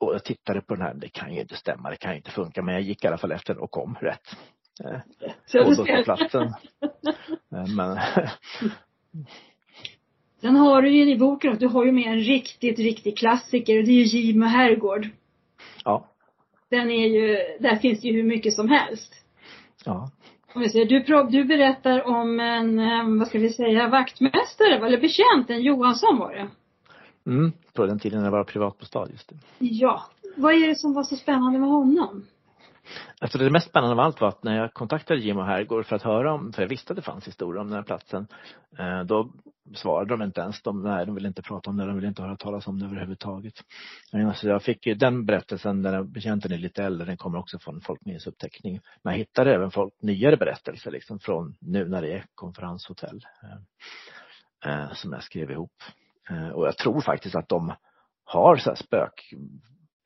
[0.00, 2.30] Och jag tittade på den här, det kan ju inte stämma, det kan ju inte
[2.30, 4.36] funka, men jag gick i alla fall efter och kom rätt.
[5.46, 6.54] Så och då på platsen.
[7.76, 7.98] men
[10.40, 13.78] Sen har du ju i boken att du har ju med en riktigt, riktig klassiker
[13.78, 15.08] och det är ju Gimo herrgård.
[15.84, 16.08] Ja.
[16.70, 19.14] den är ju, där finns ju hur mycket som helst.
[19.84, 20.10] Ja.
[20.54, 26.18] Du, du berättar om en, eh, vad ska vi säga, vaktmästare, eller betjänt, en Johansson
[26.18, 26.48] var det.
[27.30, 29.36] Mm, på den tiden när det var privatbostad, just det.
[29.58, 30.02] Ja.
[30.36, 32.24] Vad är det som var så spännande med honom?
[33.20, 35.96] Alltså det mest spännande av allt var att när jag kontaktade Jim och Herrgård för
[35.96, 38.26] att höra om, för jag visste att det fanns historier om den här platsen,
[38.78, 39.32] eh, då
[39.74, 40.62] svarade de inte ens.
[40.62, 42.86] De, nej, de ville inte prata om det, de ville inte höra talas om det
[42.86, 43.54] överhuvudtaget.
[44.12, 47.58] Alltså jag fick ju den berättelsen, den här betjänten är lite äldre, den kommer också
[47.58, 48.80] från folkminnesuppteckning.
[49.02, 53.26] Men jag hittade även folk, nyare berättelser liksom från nu när det är konferenshotell.
[53.42, 55.82] Eh, eh, som jag skrev ihop.
[56.54, 57.72] och jag tror faktiskt att de
[58.24, 59.34] har så här spök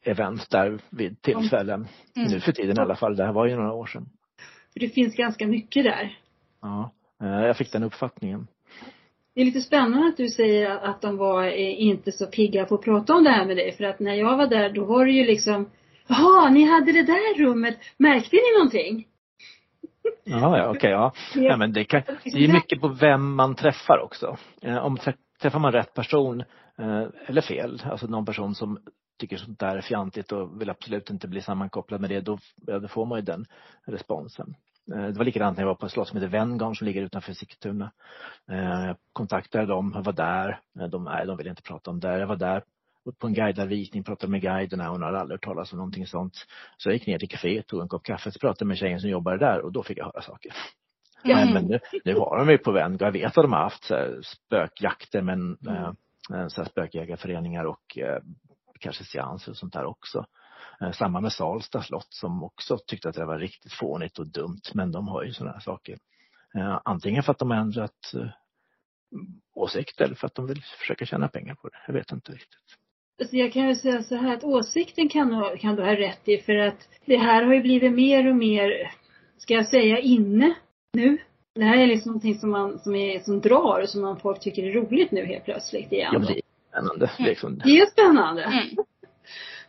[0.06, 1.86] event där vid tillfällen.
[2.16, 2.30] Mm.
[2.30, 3.16] Nu för tiden i alla fall.
[3.16, 4.08] Det här var ju några år sedan.
[4.72, 6.18] För det finns ganska mycket där.
[6.62, 6.90] Ja,
[7.22, 8.46] eh, jag fick den uppfattningen.
[9.34, 12.74] Det är lite spännande att du säger att de var eh, inte så pigga på
[12.74, 13.72] att prata om det här med dig.
[13.72, 15.70] För att när jag var där då var det ju liksom
[16.06, 17.78] Jaha, ni hade det där rummet.
[17.96, 19.06] Märkte ni någonting?
[20.24, 21.12] Ja, ja okej, okay, ja.
[21.34, 21.56] ja.
[21.56, 24.36] men det, kan, det är mycket på vem man träffar också.
[24.62, 24.98] Eh, om
[25.42, 26.44] träffar man rätt person
[27.26, 28.78] eller fel, alltså någon person som
[29.16, 32.78] tycker sånt där är fjantigt och vill absolut inte bli sammankopplad med det, då, ja,
[32.78, 33.46] då får man ju den
[33.84, 34.54] responsen.
[34.94, 37.02] Eh, det var likadant när jag var på ett slott som heter Venngarn som ligger
[37.02, 37.92] utanför Sigtuna.
[38.50, 40.60] Eh, jag kontaktade dem, jag var där.
[40.80, 42.18] Eh, de, nej, de ville inte prata om det.
[42.18, 42.62] Jag var där
[43.18, 44.88] på en guidad visning, pratade med guiderna.
[44.88, 46.46] Hon hade aldrig hört talas om någonting sånt.
[46.76, 49.10] Så jag gick ner till kaféet, tog en kopp kaffe, så pratade med tjejen som
[49.10, 50.52] jobbade där och då fick jag höra saker.
[51.24, 51.54] Mm.
[51.54, 53.02] Men nu, nu har de ju på vänd.
[53.02, 55.58] Jag vet att de har haft så spökjakter men
[56.30, 56.50] mm.
[56.50, 57.98] så spökjägarföreningar och
[58.80, 60.26] kanske seanser och sånt där också.
[60.80, 64.62] Eh, samma med Salsta slott som också tyckte att det var riktigt fånigt och dumt.
[64.74, 65.98] Men de har ju sådana här saker.
[66.58, 68.28] Eh, antingen för att de har ändrat eh,
[69.54, 71.76] åsikt eller för att de vill försöka tjäna pengar på det.
[71.86, 72.60] Jag vet inte riktigt.
[73.20, 76.38] Alltså jag kan väl säga så här att åsikten kan, kan du ha rätt i
[76.38, 78.92] för att det här har ju blivit mer och mer,
[79.38, 80.54] ska jag säga, inne
[80.92, 81.18] nu.
[81.54, 84.40] Det här är liksom någonting som man, som är, som drar och som man folk
[84.40, 86.10] tycker är roligt nu helt plötsligt igen.
[86.12, 86.40] Ja, men det
[86.76, 87.10] spännande.
[87.18, 87.28] Mm.
[87.28, 87.58] Liksom.
[87.64, 88.42] Det är spännande.
[88.42, 88.76] Mm.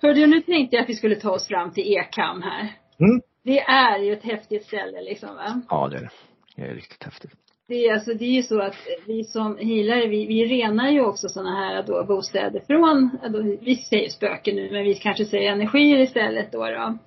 [0.01, 2.61] Hörde nu tänkte jag att vi skulle ta oss fram till Ekham här.
[2.99, 3.21] Mm.
[3.43, 5.61] Det är ju ett häftigt ställe liksom va?
[5.69, 6.09] Ja det är det.
[6.55, 7.31] Det är riktigt häftigt.
[7.67, 8.75] Det är, alltså, det är ju så att
[9.07, 13.75] vi som healare, vi, vi renar ju också sådana här då bostäder från, då, vi
[13.75, 16.65] säger spöken nu, men vi kanske säger energier istället då.
[16.65, 16.97] då.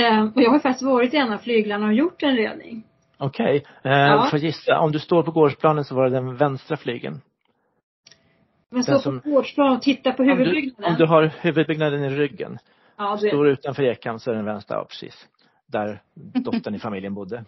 [0.00, 2.84] Eh, och jag har faktiskt varit i en av flyglarna och gjort en rening.
[3.18, 3.64] Okej.
[3.80, 3.92] Okay.
[3.92, 4.28] Eh, ja.
[4.30, 7.20] Får gissa, om du står på gårdsplanen så var det den vänstra flygeln?
[8.74, 10.74] Men stå som, på gårdsplan och titta på huvudbyggnaden.
[10.76, 12.58] Om du, om du har huvudbyggnaden i ryggen.
[12.96, 15.28] Ja, du Står utanför Ekham så är den vänstra, ja precis.
[15.66, 17.44] Där dottern i familjen bodde.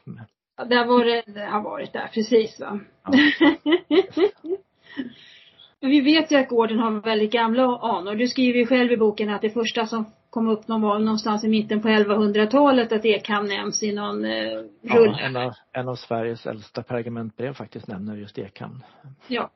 [0.56, 2.80] Ja, där var det, det har varit där, precis va.
[3.04, 3.12] Ja.
[5.80, 8.14] Men vi vet ju att gården har väldigt gamla anor.
[8.14, 11.44] Du skriver ju själv i boken att det första som kom upp någon var någonstans
[11.44, 14.30] i mitten på 1100-talet att Ekham nämns i någon eh,
[14.82, 15.16] rulle.
[15.18, 18.82] Ja, en av, en av Sveriges äldsta pergamentbrev faktiskt nämner just Ekham.
[19.28, 19.50] Ja,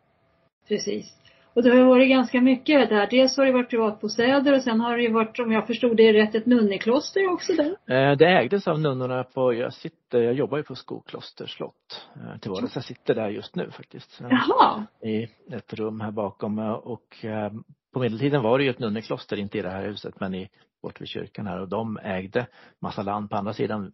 [0.69, 1.17] precis.
[1.55, 3.07] Och det har varit ganska mycket där.
[3.11, 6.13] Dels har det varit privatbostäder och sen har det ju varit, om jag förstod det
[6.13, 8.11] rätt, ett nunnekloster också där.
[8.11, 12.41] Eh, det ägdes av nunnorna på, jag sitter, jag jobbar ju på Skokloster slott eh,
[12.41, 12.75] till vardags.
[12.75, 14.21] Jag sitter där just nu faktiskt.
[14.31, 14.87] Jaha.
[15.03, 15.23] I
[15.55, 17.53] ett rum här bakom och eh,
[17.93, 20.49] på medeltiden var det ju ett nunnekloster, inte i det här huset men i,
[20.83, 22.47] bort vid kyrkan här och de ägde
[22.79, 23.93] massa land på andra sidan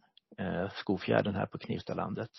[0.75, 2.31] Skofjärden här på Knivstalandet.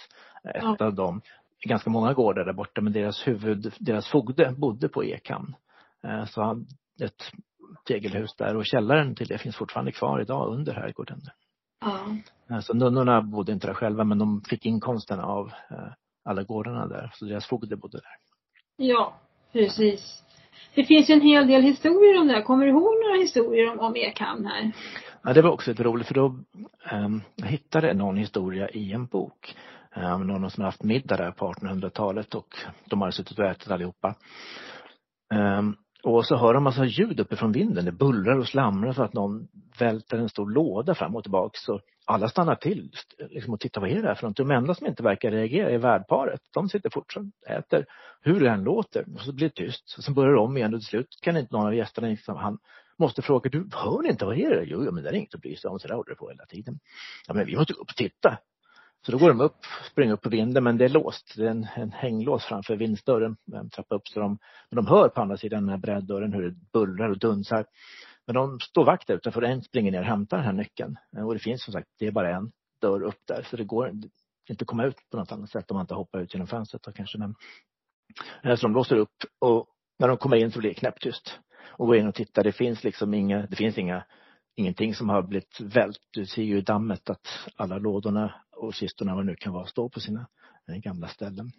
[0.55, 0.77] Ett ja.
[0.79, 1.21] av dem
[1.65, 5.55] ganska många gårdar där borta men deras huvud, deras fogde bodde på Ekhamn.
[6.03, 6.67] Eh, så han,
[7.01, 7.31] ett
[7.87, 11.21] tegelhus där och källaren till det finns fortfarande kvar idag under herrgården.
[11.81, 11.99] Ja.
[12.49, 15.93] Eh, så nunnorna bodde inte där själva men de fick inkomsten av eh,
[16.25, 17.11] alla gårdarna där.
[17.13, 18.15] Så deras fogde bodde där.
[18.75, 19.13] Ja,
[19.53, 20.23] precis.
[20.75, 22.41] Det finns ju en hel del historier om det här.
[22.41, 24.71] Kommer du ihåg några historier om, om Ekhamn här?
[25.23, 26.25] Ja, det var också lite roligt för då
[26.91, 29.55] um, jag hittade någon historia i en bok
[29.97, 32.47] Eh, någon som har haft middag där på 1800-talet och
[32.85, 34.15] de hade suttit och ätit allihopa.
[35.33, 35.61] Eh,
[36.03, 37.85] och så hör de massa ljud uppifrån vinden.
[37.85, 39.47] Det bullrar och slamrar så att någon
[39.79, 41.57] välter en stor låda fram och tillbaka.
[41.57, 42.91] Så alla stannar till
[43.29, 44.37] liksom, och tittar, vad är det här för något?
[44.37, 46.41] De enda som inte verkar reagera är värdparet.
[46.53, 47.85] De sitter fortsatt och äter
[48.21, 49.05] hur det än låter.
[49.15, 49.95] Och så blir det tyst.
[49.97, 52.37] Och sen börjar det om igen och till slut kan inte någon av gästerna, liksom,
[52.37, 52.57] han
[52.99, 54.63] måste fråga, du hör ni inte, vad är det?
[54.63, 56.45] Jo, men det är inget att bry sig om, så där håller det på hela
[56.45, 56.79] tiden.
[57.27, 58.37] Ja, men vi måste gå upp och titta.
[59.07, 59.57] Så då går de upp,
[59.91, 61.33] springer upp på vinden men det är låst.
[61.37, 63.37] Det är en, en hänglås framför vindsdörren.
[63.47, 64.37] en eh, trappa upp så de,
[64.69, 67.65] men de hör på andra sidan den här bräddörren hur det bullrar och dunsar.
[68.25, 70.97] Men de står vakt utanför en springer ner och hämtar den här nyckeln.
[71.17, 73.63] Eh, och det finns som sagt, det är bara en dörr upp där så det
[73.63, 73.91] går
[74.49, 76.91] inte komma ut på något annat sätt om man inte hoppar ut genom fönstret då
[76.91, 77.17] kanske.
[77.17, 77.35] Men,
[78.43, 79.67] eh, så de låser upp och
[79.99, 81.39] när de kommer in så blir det knäpptyst.
[81.65, 84.03] Och går in och tittar, det finns liksom inga, det finns inga
[84.57, 85.99] ingenting som har blivit vält.
[86.11, 89.89] Du ser ju i dammet att alla lådorna och kistorna vad nu kan vara står
[89.89, 90.27] på sina
[90.67, 91.51] gamla ställen.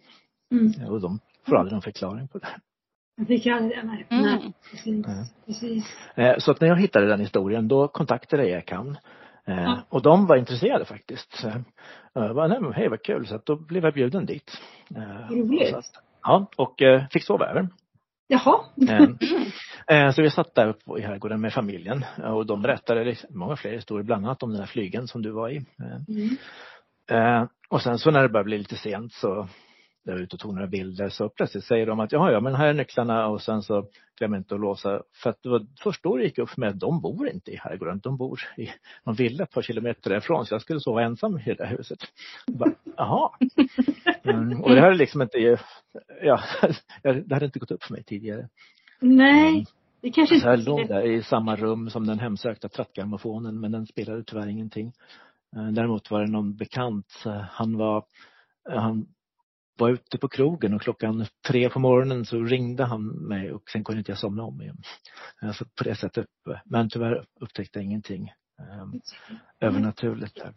[0.51, 0.91] Mm.
[0.91, 2.47] Och de får aldrig någon förklaring på det.
[3.15, 4.07] Jag fick aldrig det, nej.
[4.09, 4.23] Mm.
[4.23, 4.53] nej.
[4.71, 5.05] Precis.
[5.45, 5.85] Precis.
[6.37, 8.97] Så att när jag hittade den historien då kontaktade jag Ekan.
[9.45, 9.81] Ja.
[9.89, 11.45] Och de var intresserade faktiskt.
[12.13, 13.27] Jag bara, nej men hej vad kul.
[13.27, 14.57] Så att då blev jag bjuden dit.
[15.29, 15.75] Roligt.
[16.21, 16.81] Ja, och
[17.11, 17.67] fick sova över.
[18.31, 18.63] Jaha.
[20.13, 24.25] Så vi satt där i herrgården med familjen och de berättade många fler historier, bland
[24.25, 25.65] annat om den här flygen som du var i.
[26.07, 27.47] Mm.
[27.69, 29.47] Och sen så när det började bli lite sent så
[30.03, 32.55] jag var ute och tog några bilder så plötsligt säger de att ja, ja men
[32.55, 35.01] här är nycklarna och sen så glöm inte att låsa.
[35.23, 37.51] För att det var först då det gick upp för mig att de bor inte
[37.51, 37.99] i herrgården.
[38.03, 38.69] De bor i
[39.03, 41.99] någon villa ett par kilometer därifrån så jag skulle sova ensam i det där huset.
[42.47, 43.29] Bara, Jaha.
[44.23, 45.37] Mm, och det hade liksom inte,
[46.21, 46.41] ja,
[47.03, 48.49] det hade inte gått upp för mig tidigare.
[48.99, 49.49] Nej.
[49.49, 49.65] Mm.
[50.01, 50.43] Det kanske inte.
[50.43, 54.47] Så jag låg där i samma rum som den hemsökta trattgrammofonen men den spelade tyvärr
[54.47, 54.93] ingenting.
[55.71, 58.03] Däremot var det någon bekant, han var,
[58.69, 59.07] han
[59.79, 63.83] var ute på krogen och klockan tre på morgonen så ringde han mig och sen
[63.83, 64.77] kunde inte jag somna om igen.
[65.41, 66.25] Alltså på det sättet.
[66.65, 68.31] Men tyvärr upptäckte jag ingenting
[68.81, 69.01] um,
[69.59, 70.53] övernaturligt där.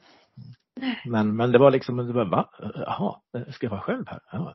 [1.04, 2.50] Men, men det var liksom, det var, va?
[2.74, 3.20] Jaha,
[3.52, 4.20] ska jag vara själv här?
[4.32, 4.54] Ja.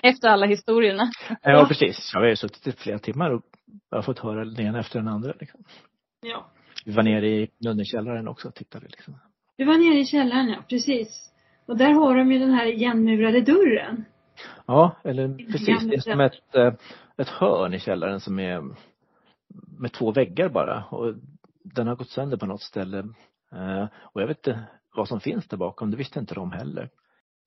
[0.02, 1.10] Efter alla historierna.
[1.42, 2.10] Ja, precis.
[2.14, 3.42] Jag har ju suttit i flera timmar och
[3.90, 5.32] jag har fått höra den ena efter den andra.
[5.40, 5.64] Liksom.
[6.20, 6.50] Ja.
[6.84, 8.86] Vi var nere i nunnekällaren också och tittade.
[8.88, 9.18] Liksom.
[9.56, 10.62] Vi var nere i källaren, ja.
[10.68, 11.32] Precis.
[11.68, 14.04] Och där har de ju den här igenmurade dörren.
[14.66, 15.88] Ja, eller precis.
[15.88, 16.72] Det är som ett, eh,
[17.16, 18.62] ett hörn i källaren som är
[19.78, 20.84] med två väggar bara.
[20.84, 21.14] Och
[21.74, 22.98] den har gått sönder på något ställe.
[23.52, 24.60] Eh, och jag vet inte
[24.96, 25.90] vad som finns där bakom.
[25.90, 26.88] Det visste inte de heller.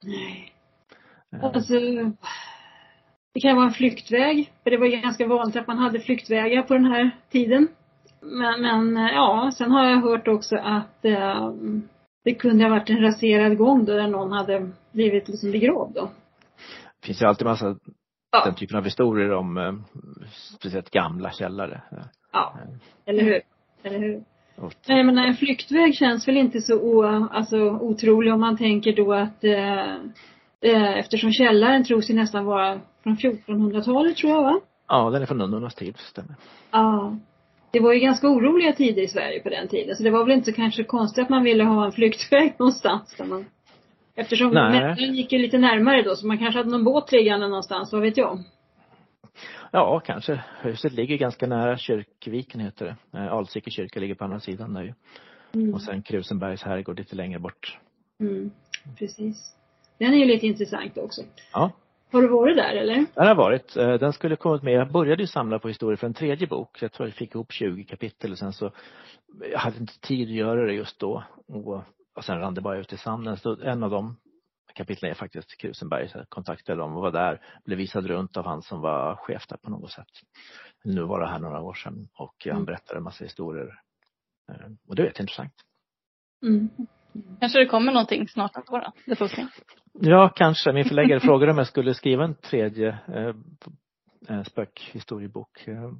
[0.04, 0.54] Nej.
[1.42, 1.74] Alltså,
[3.34, 4.54] det kan vara en flyktväg.
[4.64, 7.68] För det var ganska vanligt att man hade flyktvägar på den här tiden.
[8.22, 11.52] Men, men ja, sen har jag hört också att eh,
[12.24, 16.12] det kunde ha varit en raserad gång då där någon hade blivit liksom begravd då.
[17.02, 17.76] Det finns ju alltid massa
[18.32, 18.46] ja.
[18.46, 19.74] den typen av historier om eh,
[20.58, 21.82] speciellt gamla källare.
[22.32, 22.60] Ja,
[23.06, 23.42] eller hur.
[23.84, 24.24] Eller hur.
[24.88, 29.14] Nej men en flyktväg känns väl inte så o, alltså, otrolig om man tänker då
[29.14, 29.96] att eh,
[30.62, 34.60] eh, eftersom källaren tros ju nästan vara från 1400-talet tror jag va?
[34.88, 36.36] Ja, den är från nunnornas tid, stämmer.
[36.72, 37.18] Ja
[37.72, 39.96] det var ju ganska oroliga tider i Sverige på den tiden.
[39.96, 43.16] Så det var väl inte så kanske konstigt att man ville ha en flyktväg någonstans
[43.18, 43.46] där man
[44.16, 47.94] Eftersom Mälaren gick ju lite närmare då så man kanske hade någon båt liggande någonstans,
[47.94, 48.44] vad vet jag?
[49.72, 50.44] Ja, kanske.
[50.62, 53.20] Huset ligger ganska nära Kyrkviken heter det.
[53.20, 54.94] Eh, Alsike kyrka ligger på andra sidan där ju.
[55.54, 55.74] Mm.
[55.74, 57.78] Och sen Krusenbergs herrgård lite längre bort.
[58.20, 58.52] Mm,
[58.98, 59.56] precis.
[59.98, 61.22] Den är ju lite intressant också.
[61.54, 61.72] Ja.
[62.12, 63.06] Har du varit där eller?
[63.16, 63.78] Den har varit.
[63.78, 64.74] Eh, den skulle kommit med.
[64.74, 66.82] Jag började ju samla på historier för en tredje bok.
[66.82, 68.72] Jag tror jag fick ihop 20 kapitel och sen så
[69.52, 71.24] jag hade inte tid att göra det just då.
[71.48, 71.84] Och,
[72.16, 73.38] och sen rann det bara ut i sanden.
[73.38, 74.16] Så en av de
[74.76, 76.10] kapitlen är faktiskt Krusenberg.
[76.10, 77.42] Så jag kontaktade dem och var där.
[77.66, 80.08] Blev visad runt av han som var chef där på något sätt.
[80.84, 82.66] Nu var det här några år sedan och han mm.
[82.66, 83.80] berättade en massa historier.
[84.50, 85.54] Eh, och det är jätteintressant.
[86.44, 86.70] Mm.
[87.40, 88.92] Kanske det kommer någonting snart då, då.
[89.06, 89.48] Det får se.
[89.94, 90.74] Ja, kanske.
[90.74, 93.36] Min förläggare frågade om jag skulle skriva en tredje eh,
[94.30, 95.68] eh, spökhistoriebok.
[95.68, 95.92] Eh,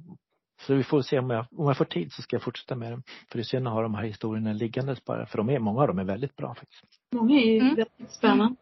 [0.66, 2.92] så vi får se om jag, om jag får tid så ska jag fortsätta med
[2.92, 3.02] dem.
[3.28, 5.26] För det är synd att ha de här historierna liggandes bara.
[5.26, 6.84] För de är, många av dem är väldigt bra faktiskt.
[7.12, 7.74] Många är ju mm.
[7.74, 8.56] väldigt spännande.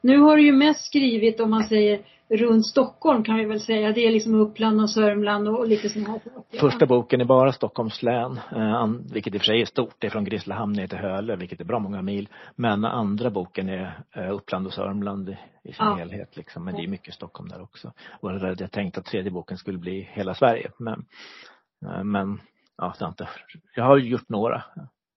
[0.00, 3.92] Nu har du ju mest skrivit om man säger runt Stockholm kan vi väl säga.
[3.92, 6.58] Det är liksom Uppland och Sörmland och lite sådana här saker.
[6.58, 9.94] Första boken är bara Stockholms län, eh, vilket i och för sig är stort.
[9.98, 12.28] Det är från Grisslehamn ner till Hölö, vilket är bra många mil.
[12.56, 15.94] Men andra boken är eh, Uppland och Sörmland i sin ja.
[15.94, 16.64] helhet liksom.
[16.64, 17.92] Men det är mycket Stockholm där också.
[18.20, 20.70] Och jag tänkte att tredje boken skulle bli hela Sverige.
[20.78, 21.04] Men,
[21.86, 22.40] eh, men
[22.76, 23.28] ja, det har inte,
[23.74, 24.62] jag har gjort några.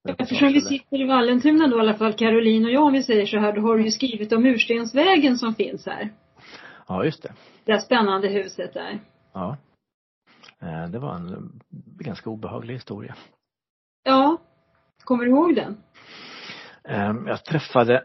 [0.09, 3.25] Eftersom vi sitter i Vallentuna då i alla fall, Caroline och jag om vi säger
[3.25, 6.13] så här, då har du ju skrivit om Murstensvägen som finns här.
[6.87, 7.33] Ja, just det.
[7.65, 8.99] Det spännande huset där.
[9.33, 9.57] Ja.
[10.59, 11.61] Eh, det var en
[11.99, 13.15] ganska obehaglig historia.
[14.03, 14.37] Ja.
[15.03, 15.77] Kommer du ihåg den?
[16.83, 18.03] Ehm, jag träffade,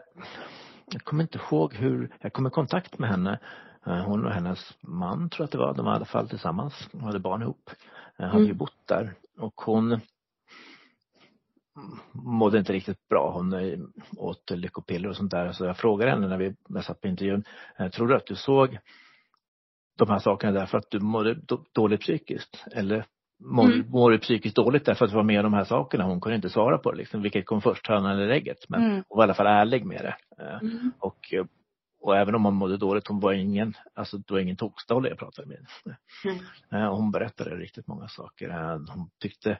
[0.91, 3.39] jag kommer inte ihåg hur, jag kom i kontakt med henne.
[3.85, 6.29] Eh, hon och hennes man tror jag att det var, de var i alla fall
[6.29, 7.69] tillsammans, de hade barn ihop.
[8.17, 8.45] Hade mm.
[8.45, 9.99] ju bott där och hon
[12.11, 13.31] mådde inte riktigt bra.
[13.31, 13.79] Hon eh,
[14.17, 15.51] åt lyckopiller och sånt där.
[15.51, 17.43] Så jag frågade henne när vi satt på intervjun.
[17.79, 18.77] Eh, tror du att du såg
[19.97, 21.39] de här sakerna därför att du mådde
[21.73, 22.65] dåligt psykiskt?
[22.71, 23.05] Eller
[23.39, 23.89] mår, mm.
[23.89, 26.03] mår du psykiskt dåligt därför att du var med om de här sakerna?
[26.03, 27.21] Hon kunde inte svara på det liksom.
[27.21, 28.69] Vilket kom först, hönan eller ägget?
[28.69, 29.03] Men mm.
[29.07, 30.43] hon var i alla fall ärlig med det.
[30.43, 30.91] Eh, mm.
[30.99, 31.33] Och
[32.01, 35.17] och även om hon mådde dåligt, hon var ingen, alltså det var ingen tokstolle jag
[35.17, 35.65] pratade med.
[36.71, 36.91] Mm.
[36.91, 38.49] Hon berättade riktigt många saker.
[38.93, 39.59] Hon tyckte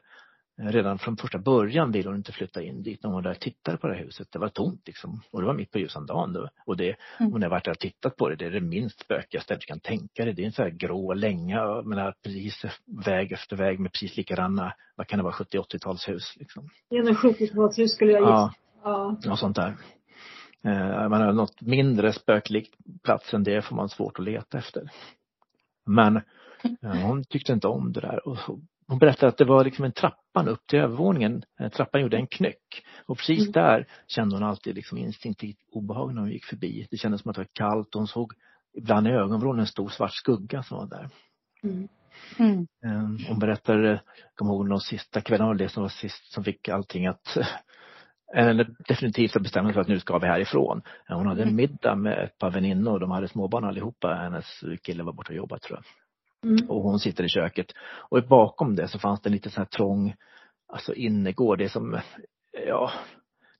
[0.62, 3.86] redan från första början ville hon inte flytta in dit när hon där tittade på
[3.86, 4.28] det här huset.
[4.32, 5.20] Det var tomt liksom.
[5.30, 6.48] Och det var mitt på ljusan dagen då.
[6.66, 7.32] Och det, mm.
[7.32, 8.36] hon har varit där och tittat på det.
[8.36, 10.34] Det är det minst spökigaste du kan tänka dig.
[10.34, 12.64] Det är en sån här grå länga, menar, precis
[13.04, 16.68] väg efter väg med precis likadana, vad kan det vara, 70-80-talshus liksom.
[16.90, 18.54] Det är 70-talshus skulle jag gissa.
[18.84, 19.36] Ja, ja.
[19.36, 19.76] sånt där.
[20.64, 24.90] Eh, man har något mindre spöklikt plats än det får man svårt att leta efter.
[25.86, 26.16] Men
[26.82, 28.38] eh, hon tyckte inte om det där och
[28.90, 31.42] hon berättade att det var liksom en trappan upp till övervåningen.
[31.60, 32.84] Eh, trappan gjorde en knäck.
[33.06, 33.52] Och precis mm.
[33.52, 36.86] där kände hon alltid liksom instinktivt obehag när hon gick förbi.
[36.90, 38.32] Det kändes som att det var kallt och hon såg
[38.74, 41.08] ibland i ögonvrån en stor svart skugga som var där.
[41.62, 41.88] Mm.
[42.38, 42.66] Mm.
[42.84, 44.02] Eh, hon berättade,
[44.34, 47.36] kom ihåg de sista kvällarna, det som var sist som fick allting att
[48.36, 50.82] eller definitivt att bestämma sig för att nu ska vi härifrån.
[51.08, 51.56] Hon hade en mm.
[51.56, 54.14] middag med ett par väninnor, de hade småbarn allihopa.
[54.14, 55.84] Hennes kille var borta och jobbade tror jag.
[56.44, 56.70] Mm.
[56.70, 57.66] Och hon sitter i köket.
[58.10, 60.14] Och bakom det så fanns det en lite så här trång,
[60.72, 61.58] alltså innergård.
[61.58, 62.00] Det är som,
[62.66, 62.90] ja,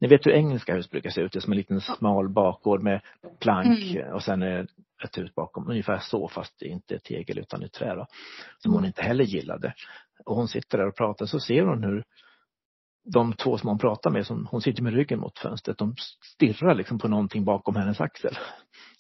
[0.01, 1.33] ni vet hur engelska hus brukar se ut.
[1.33, 3.01] Det är som en liten smal bakgård med
[3.41, 4.13] plank mm.
[4.13, 4.67] och sen är
[5.05, 5.69] ett hus bakom.
[5.69, 8.07] Ungefär så fast det inte är tegel utan i trä då.
[8.59, 8.87] Som hon mm.
[8.87, 9.75] inte heller gillade.
[10.25, 12.05] Och hon sitter där och pratar så ser hon hur
[13.05, 15.95] de två som hon pratar med, som hon sitter med ryggen mot fönstret, de
[16.35, 18.39] stirrar liksom på någonting bakom hennes axel.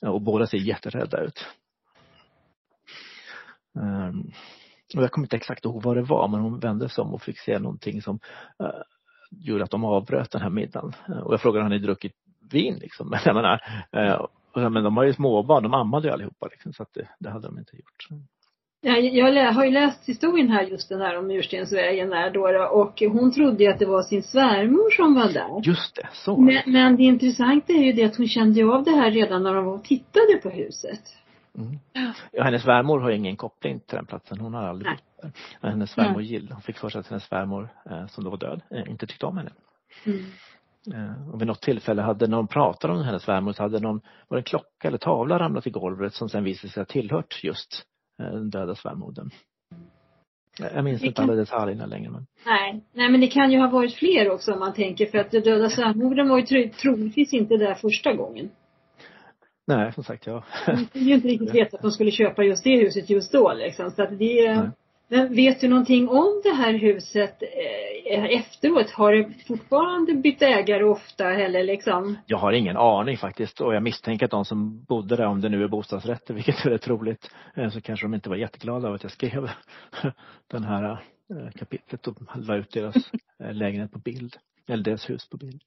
[0.02, 1.46] Och båda ser jätterädda ut.
[3.74, 4.32] Um,
[4.96, 7.22] och jag kommer inte exakt ihåg vad det var men hon vände sig om och
[7.22, 8.20] fick se någonting som
[8.62, 8.68] uh,
[9.30, 10.92] gjorde att de avbröt den här middagen.
[11.08, 12.14] Uh, och jag frågade, har ni druckit
[12.50, 13.14] vin liksom?
[13.24, 13.60] Jag menar,
[14.56, 17.30] uh, men de har ju småbarn, de ammade ju allihopa liksom, så att det, det
[17.30, 18.22] hade de inte gjort.
[18.82, 23.02] Ja, jag har ju läst historien här just den här om Murstensvägen där då och
[23.02, 25.68] hon trodde ju att det var sin svärmor som var där.
[25.68, 26.36] Just det, så.
[26.36, 29.54] Men, men det intressanta är ju det att hon kände av det här redan när
[29.54, 31.00] de var och tittade på huset.
[31.58, 31.78] Mm.
[32.32, 34.40] Ja, hennes svärmor har ingen koppling till den platsen.
[34.40, 35.70] Hon har aldrig bott där.
[35.70, 38.62] hennes svärmor Jill, hon fick för sig att hennes svärmor, eh, som då var död,
[38.70, 39.50] eh, inte tyckte om henne.
[40.04, 40.24] Mm.
[40.94, 44.36] Eh, och vid något tillfälle hade någon pratat om hennes svärmor så hade någon, var
[44.36, 47.84] det en klocka eller tavla ramlat i golvet som sen visade sig ha tillhört just
[48.18, 49.30] den döda svärmodern.
[50.58, 51.30] Jag minns inte kan...
[51.30, 52.26] alla detaljerna längre men.
[52.46, 55.30] Nej, nej men det kan ju ha varit fler också om man tänker för att
[55.30, 58.50] den döda svärmodern var ju troligtvis inte där första gången.
[59.76, 60.44] Nej, som sagt, ja.
[60.66, 63.52] Man kunde ju inte riktigt veta att de skulle köpa just det huset just då
[63.52, 63.90] liksom.
[63.90, 64.70] Så att det, Nej.
[65.08, 67.42] men vet du någonting om det här huset
[68.10, 68.90] eh, efteråt?
[68.90, 72.16] Har det fortfarande bytt ägare ofta eller liksom?
[72.26, 75.48] Jag har ingen aning faktiskt och jag misstänker att de som bodde där, om det
[75.48, 79.02] nu är bostadsrätter, vilket är troligt, eh, så kanske de inte var jätteglada av att
[79.02, 79.50] jag skrev
[80.50, 82.94] den här eh, kapitlet och la ut deras
[83.52, 84.36] lägenhet på bild.
[84.68, 85.62] Eller deras hus på bild.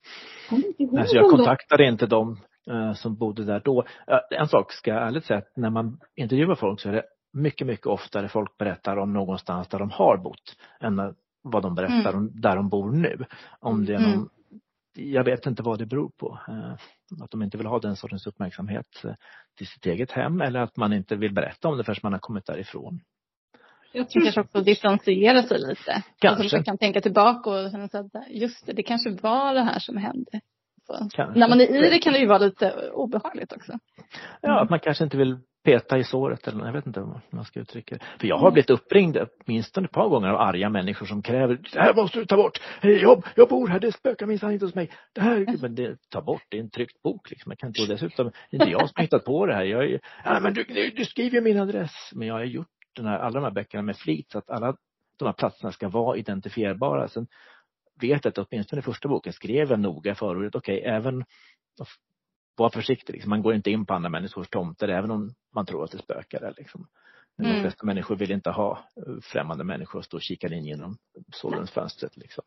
[1.00, 2.38] Alltså jag kontaktade inte dem
[2.96, 3.84] som bodde där då.
[4.30, 7.04] En sak ska jag ärligt säga när man intervjuar folk så är det
[7.34, 12.10] mycket, mycket oftare folk berättar om någonstans där de har bott än vad de berättar
[12.10, 12.16] mm.
[12.16, 13.26] om där de bor nu.
[13.60, 14.30] Om det är någon, mm.
[14.94, 16.40] jag vet inte vad det beror på.
[16.48, 16.74] Eh,
[17.24, 19.14] att de inte vill ha den sortens uppmärksamhet eh,
[19.58, 22.20] till sitt eget hem eller att man inte vill berätta om det förrän man har
[22.20, 23.00] kommit därifrån.
[23.92, 26.04] Jag tror kanske också differentiera sig lite.
[26.20, 26.44] Kanske.
[26.44, 29.80] Alltså man kan tänka tillbaka och känna att just det, det kanske var det här
[29.80, 30.42] som hände.
[31.36, 33.74] När man är i det kan det ju vara lite obehagligt också.
[34.42, 37.46] Ja, att man kanske inte vill peta i såret eller jag vet inte hur man
[37.46, 38.02] ska uttrycka det.
[38.20, 41.80] För jag har blivit uppringd åtminstone ett par gånger av arga människor som kräver det
[41.80, 42.62] här måste du ta bort.
[42.82, 44.92] Jag, jag bor här, det spökar minsann inte hos mig.
[45.14, 47.52] Det här, men det, ta bort, det är en tryckt bok liksom.
[47.52, 49.64] Jag kan inte, och dessutom, det är inte jag som har hittat på det här.
[49.64, 52.12] Jag är, ja men du, du, du skriver min adress.
[52.14, 54.76] Men jag har gjort den här, alla de här böckerna med flit så att alla
[55.20, 57.08] de här platserna ska vara identifierbara.
[57.08, 57.28] Sen
[58.02, 61.24] vet att åtminstone i första boken skrev jag noga förordet, okej, okay, även
[62.56, 63.30] var försiktig, liksom.
[63.30, 66.40] man går inte in på andra människors tomter även om man tror att det spökar
[66.40, 66.54] där.
[66.58, 66.88] Liksom.
[67.38, 67.58] Men mm.
[67.58, 70.98] de flesta människor vill inte ha eh, främmande människor att stå och kika in genom
[71.34, 72.18] sovrumsfönstret.
[72.18, 72.44] Liksom.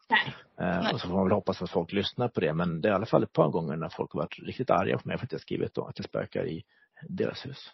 [0.60, 2.54] Eh, och så får man väl hoppas att folk lyssnar på det.
[2.54, 4.98] Men det är i alla fall ett par gånger när folk har varit riktigt arga
[4.98, 6.64] på mig för att jag skrivit då att det spökar i
[7.08, 7.72] deras hus.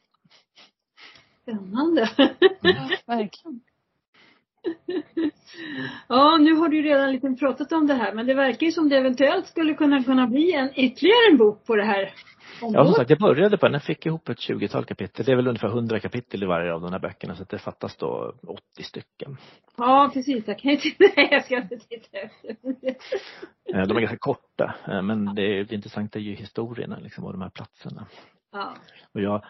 [1.43, 2.09] Spännande.
[2.65, 2.89] Mm.
[3.07, 3.61] verkligen.
[6.09, 8.89] Ja, nu har du redan lite pratat om det här men det verkar ju som
[8.89, 12.15] det eventuellt skulle kunna, kunna bli en ytterligare en bok på det här
[12.63, 12.79] området.
[12.79, 13.73] Ja, som sagt, jag började på den.
[13.73, 15.25] Jag fick ihop ett tjugotal kapitel.
[15.27, 17.97] Det är väl ungefär hundra kapitel i varje av de här böckerna så det fattas
[17.97, 19.37] då 80 stycken.
[19.77, 20.45] Ja, precis.
[20.47, 22.57] Jag kan inte, nej jag ska inte titta efter.
[23.75, 27.25] Eh, de är ganska korta eh, men det, är, det intressanta är ju historierna liksom
[27.25, 28.07] och de här platserna.
[28.53, 28.75] Ja.
[29.15, 29.45] Och jag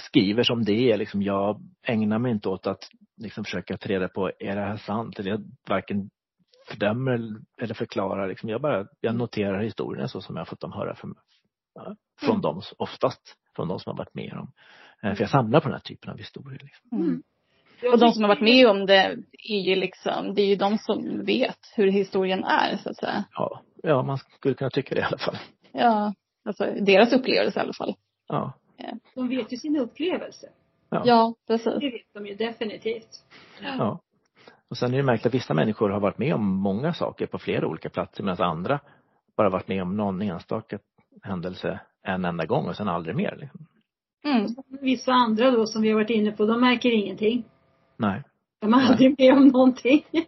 [0.00, 1.22] skriver som det är liksom.
[1.22, 5.18] Jag ägnar mig inte åt att liksom försöka ta reda på, är det här sant?
[5.18, 6.10] Eller jag varken
[6.68, 7.20] fördömer
[7.60, 8.28] eller förklarar.
[8.28, 8.48] Liksom.
[8.48, 11.14] Jag bara jag noterar historierna så som jag har fått dem höra från,
[12.20, 12.40] från mm.
[12.40, 14.52] dem, oftast från de som har varit med om.
[15.02, 16.60] Eh, för jag samlar på den här typen av historier.
[16.62, 16.98] Liksom.
[16.98, 17.22] Mm.
[17.92, 19.16] Och de som har varit med om det
[19.48, 23.24] är ju liksom, det är ju de som vet hur historien är så att säga.
[23.32, 25.36] Ja, ja man skulle kunna tycka det i alla fall.
[25.72, 27.94] Ja, alltså deras upplevelse i alla fall.
[28.28, 28.52] Ja.
[29.14, 30.48] De vet ju sin upplevelse.
[30.90, 31.74] Ja, ja precis.
[31.80, 33.24] Det vet de ju definitivt.
[33.60, 34.00] Ja.
[34.70, 37.38] Och sen är det märkligt att vissa människor har varit med om många saker på
[37.38, 38.80] flera olika platser medan andra
[39.36, 40.78] bara varit med om någon enstaka
[41.22, 43.36] händelse en enda gång och sen aldrig mer.
[43.40, 43.66] Liksom.
[44.24, 44.46] Mm.
[44.80, 47.44] Vissa andra då som vi har varit inne på, de märker ingenting.
[47.96, 48.22] Nej.
[48.60, 50.04] De har aldrig med om någonting.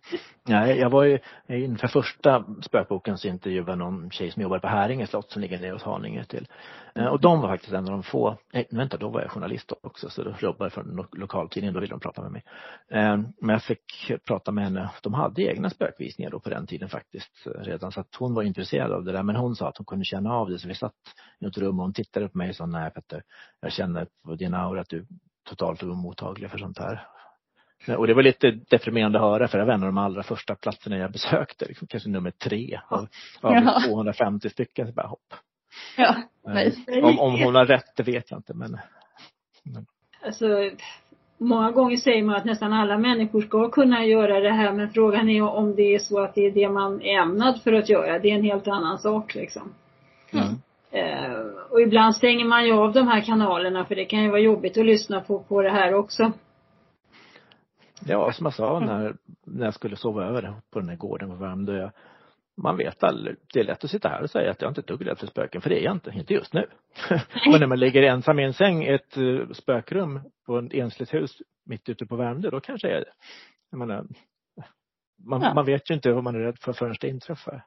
[0.48, 1.18] Nej, jag var ju
[1.48, 5.72] inför första spökboken så intervjuade någon tjej som jobbade på Häringe slott som ligger nere
[5.72, 6.48] hos Haninge till.
[6.94, 9.72] Eh, och de var faktiskt en av de få, nej vänta då var jag journalist
[9.82, 12.44] också så då jobbade jag för en lokaltidning, då ville de prata med mig.
[12.90, 16.88] Eh, men jag fick prata med henne, de hade egna spökvisningar då på den tiden
[16.88, 19.76] faktiskt eh, redan så att hon var intresserad av det där men hon sa att
[19.76, 20.94] hon kunde känna av det så vi satt
[21.40, 23.22] i ett rum och hon tittade på mig och sa nej Petter,
[23.60, 25.06] jag känner på din aura att du
[25.48, 27.06] totalt omottaglig för sånt här.
[27.88, 30.54] Och det var lite deprimerande att höra för det var en av de allra första
[30.54, 33.06] platserna jag besökte, liksom, kanske nummer tre av,
[33.40, 33.80] av ja.
[33.86, 34.86] 250 stycken.
[34.86, 35.34] Så bara hopp.
[35.96, 36.16] Ja,
[36.46, 36.74] nej.
[37.02, 38.78] Om, om hon har rätt, det vet jag inte men.
[39.62, 39.86] men.
[40.22, 40.70] Alltså,
[41.38, 45.28] många gånger säger man att nästan alla människor ska kunna göra det här men frågan
[45.28, 48.18] är om det är så att det är det man är ämnad för att göra.
[48.18, 49.74] Det är en helt annan sak liksom.
[50.32, 50.54] Mm.
[50.90, 54.40] Eh, och ibland stänger man ju av de här kanalerna för det kan ju vara
[54.40, 56.32] jobbigt att lyssna på, på det här också.
[58.06, 58.88] Ja, som jag sa mm.
[58.88, 61.90] när, när jag skulle sova över på den här gården på Värmdö.
[62.56, 63.36] Man vet aldrig.
[63.52, 65.18] Det är lätt att sitta här och säga att jag inte är ett dugg rädd
[65.18, 66.10] för spöken, för det är jag inte.
[66.10, 66.66] Inte just nu.
[67.50, 71.14] Men när man ligger ensam i en säng i ett uh, spökrum på ett ensligt
[71.14, 73.12] hus mitt ute på Värmdö, då kanske jag är det.
[73.70, 74.06] Jag menar,
[75.26, 75.54] man, ja.
[75.54, 77.64] man vet ju inte vad man är rädd för förrän det inträffar.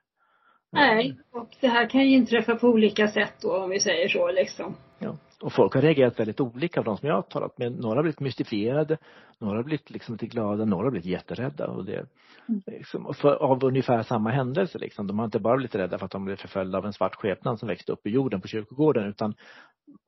[0.72, 4.32] Nej, och det här kan ju inträffa på olika sätt då om vi säger så
[4.32, 4.76] liksom.
[5.00, 5.18] Ja.
[5.44, 7.72] Och folk har reagerat väldigt olika av de som jag har talat med.
[7.72, 8.98] Några har blivit mystifierade,
[9.40, 11.68] några har blivit liksom lite glada, några har blivit jätterädda.
[11.68, 12.06] Och det,
[12.50, 12.62] mm.
[12.68, 15.08] liksom, för, av ungefär samma händelse liksom.
[15.08, 17.60] De har inte bara blivit rädda för att de blev förföljda av en svart skepnad
[17.60, 19.36] som växte upp i jorden på kyrkogården utan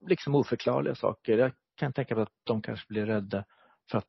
[0.08, 1.38] liksom oförklarliga saker.
[1.38, 3.46] Jag kan tänka mig att de kanske blir rädda
[3.92, 4.08] för att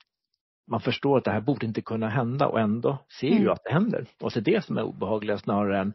[0.71, 3.43] man förstår att det här borde inte kunna hända och ändå ser mm.
[3.43, 4.07] ju att det händer.
[4.21, 5.95] Och så är det som är obehagligast snarare än,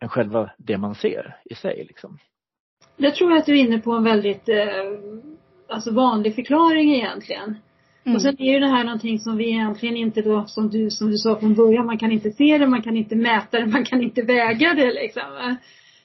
[0.00, 2.18] än själva det man ser i sig liksom.
[2.96, 4.56] Jag tror att du är inne på en väldigt eh,
[5.68, 7.58] alltså vanlig förklaring egentligen.
[8.04, 8.16] Mm.
[8.16, 11.10] Och sen är ju det här någonting som vi egentligen inte då, som du, som
[11.10, 13.84] du sa från början, man kan inte se det, man kan inte mäta det, man
[13.84, 15.56] kan inte väga det liksom.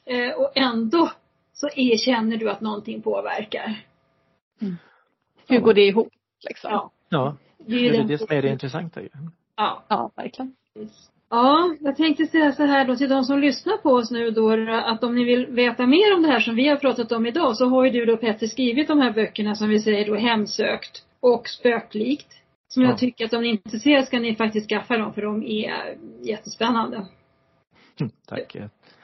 [0.06, 1.12] Eh, och ändå
[1.54, 3.86] så är, känner du att någonting påverkar.
[4.62, 4.78] Mm.
[5.48, 6.10] Hur går det ihop
[6.48, 6.72] liksom?
[6.72, 6.92] Ja.
[7.10, 7.36] ja.
[7.58, 9.10] Det är, det, är det som är det intressanta ju.
[9.56, 9.84] Ja.
[9.88, 10.56] Ja, verkligen.
[11.34, 14.72] Ja, jag tänkte säga så här då till de som lyssnar på oss nu då
[14.72, 17.58] att om ni vill veta mer om det här som vi har pratat om idag
[17.58, 21.04] så har ju du då Petter skrivit de här böckerna som vi säger då Hemsökt
[21.20, 22.28] och Spöklikt.
[22.68, 22.90] Som ja.
[22.90, 25.98] jag tycker att om ni är intresserade ska ni faktiskt skaffa dem för de är
[26.22, 26.98] jättespännande.
[28.00, 28.56] Mm, tack.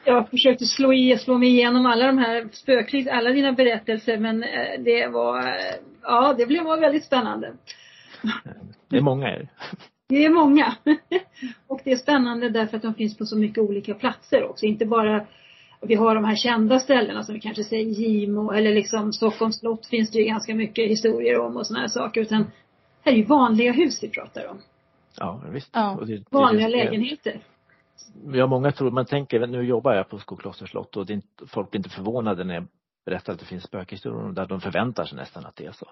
[0.06, 4.44] Jag försökte slå, i, slå mig igenom alla de här spöklikt, alla dina berättelser men
[4.44, 7.54] eh, det var, eh, ja det blev väldigt spännande.
[8.90, 9.50] Det är många är
[10.10, 10.76] det är många.
[11.68, 14.66] och det är spännande därför att de finns på så mycket olika platser också.
[14.66, 15.26] Inte bara
[15.82, 19.86] vi har de här kända ställena som vi kanske säger Gimo eller liksom Stockholms slott
[19.86, 22.22] finns det ju ganska mycket historier om och sådana här saker.
[22.22, 22.46] Utan
[23.02, 24.58] här är ju vanliga hus vi pratar om.
[25.18, 25.70] Ja, visst.
[25.74, 26.00] Ja.
[26.02, 27.40] Det, det, vanliga det, lägenheter.
[28.34, 31.48] Ja, många tror, man tänker, nu jobbar jag på Skokloster slott och det är inte,
[31.48, 32.66] folk blir inte förvånade när jag
[33.10, 35.88] berättar att det finns spökhistorier där de förväntar sig nästan att det är så.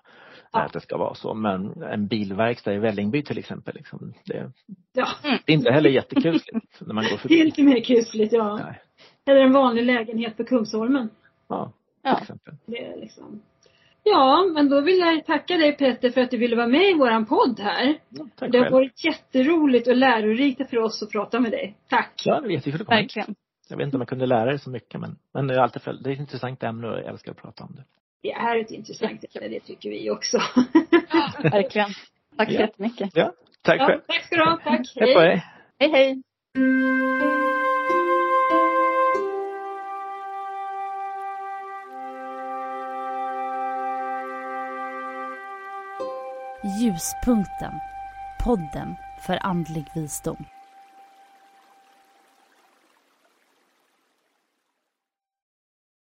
[0.51, 0.59] Ja.
[0.59, 1.34] Att det ska vara så.
[1.34, 4.51] Men en bilverkstad i Vällingby till exempel, liksom, det,
[4.93, 5.07] ja.
[5.45, 7.36] det är inte heller jättekusligt när man går förbi.
[7.36, 8.55] Det är inte mer kusligt, ja.
[8.55, 8.82] Nej.
[9.26, 11.09] Eller en vanlig lägenhet på Kungsholmen.
[11.47, 12.20] Ja, till ja.
[12.22, 12.53] exempel.
[12.65, 13.41] Det är liksom.
[14.03, 16.93] Ja, men då vill jag tacka dig Petter för att du ville vara med i
[16.93, 17.99] våran podd här.
[18.09, 18.74] Ja, tack det har själv.
[18.74, 21.78] varit jätteroligt och lärorikt för oss att prata med dig.
[21.89, 22.22] Tack.
[22.26, 23.36] Ja, det var jättekul att komma Verkligen.
[23.70, 25.82] Jag vet inte om jag kunde lära dig så mycket men, men det är alltid
[25.82, 27.84] för, det är ett intressant ämne och jag älskar att prata om det.
[28.22, 30.38] Det är ett intressant ämne, det tycker vi också.
[31.43, 31.89] Verkligen.
[32.38, 32.59] Tack så ja.
[32.59, 33.09] jättemycket.
[33.13, 34.88] Ja, tack ja, Tack ska du ha, tack.
[34.95, 35.43] Hej dig.
[35.80, 36.22] Hej hej.
[46.82, 47.74] Ljuspunkten.
[48.43, 50.45] Podden för andlig visdom.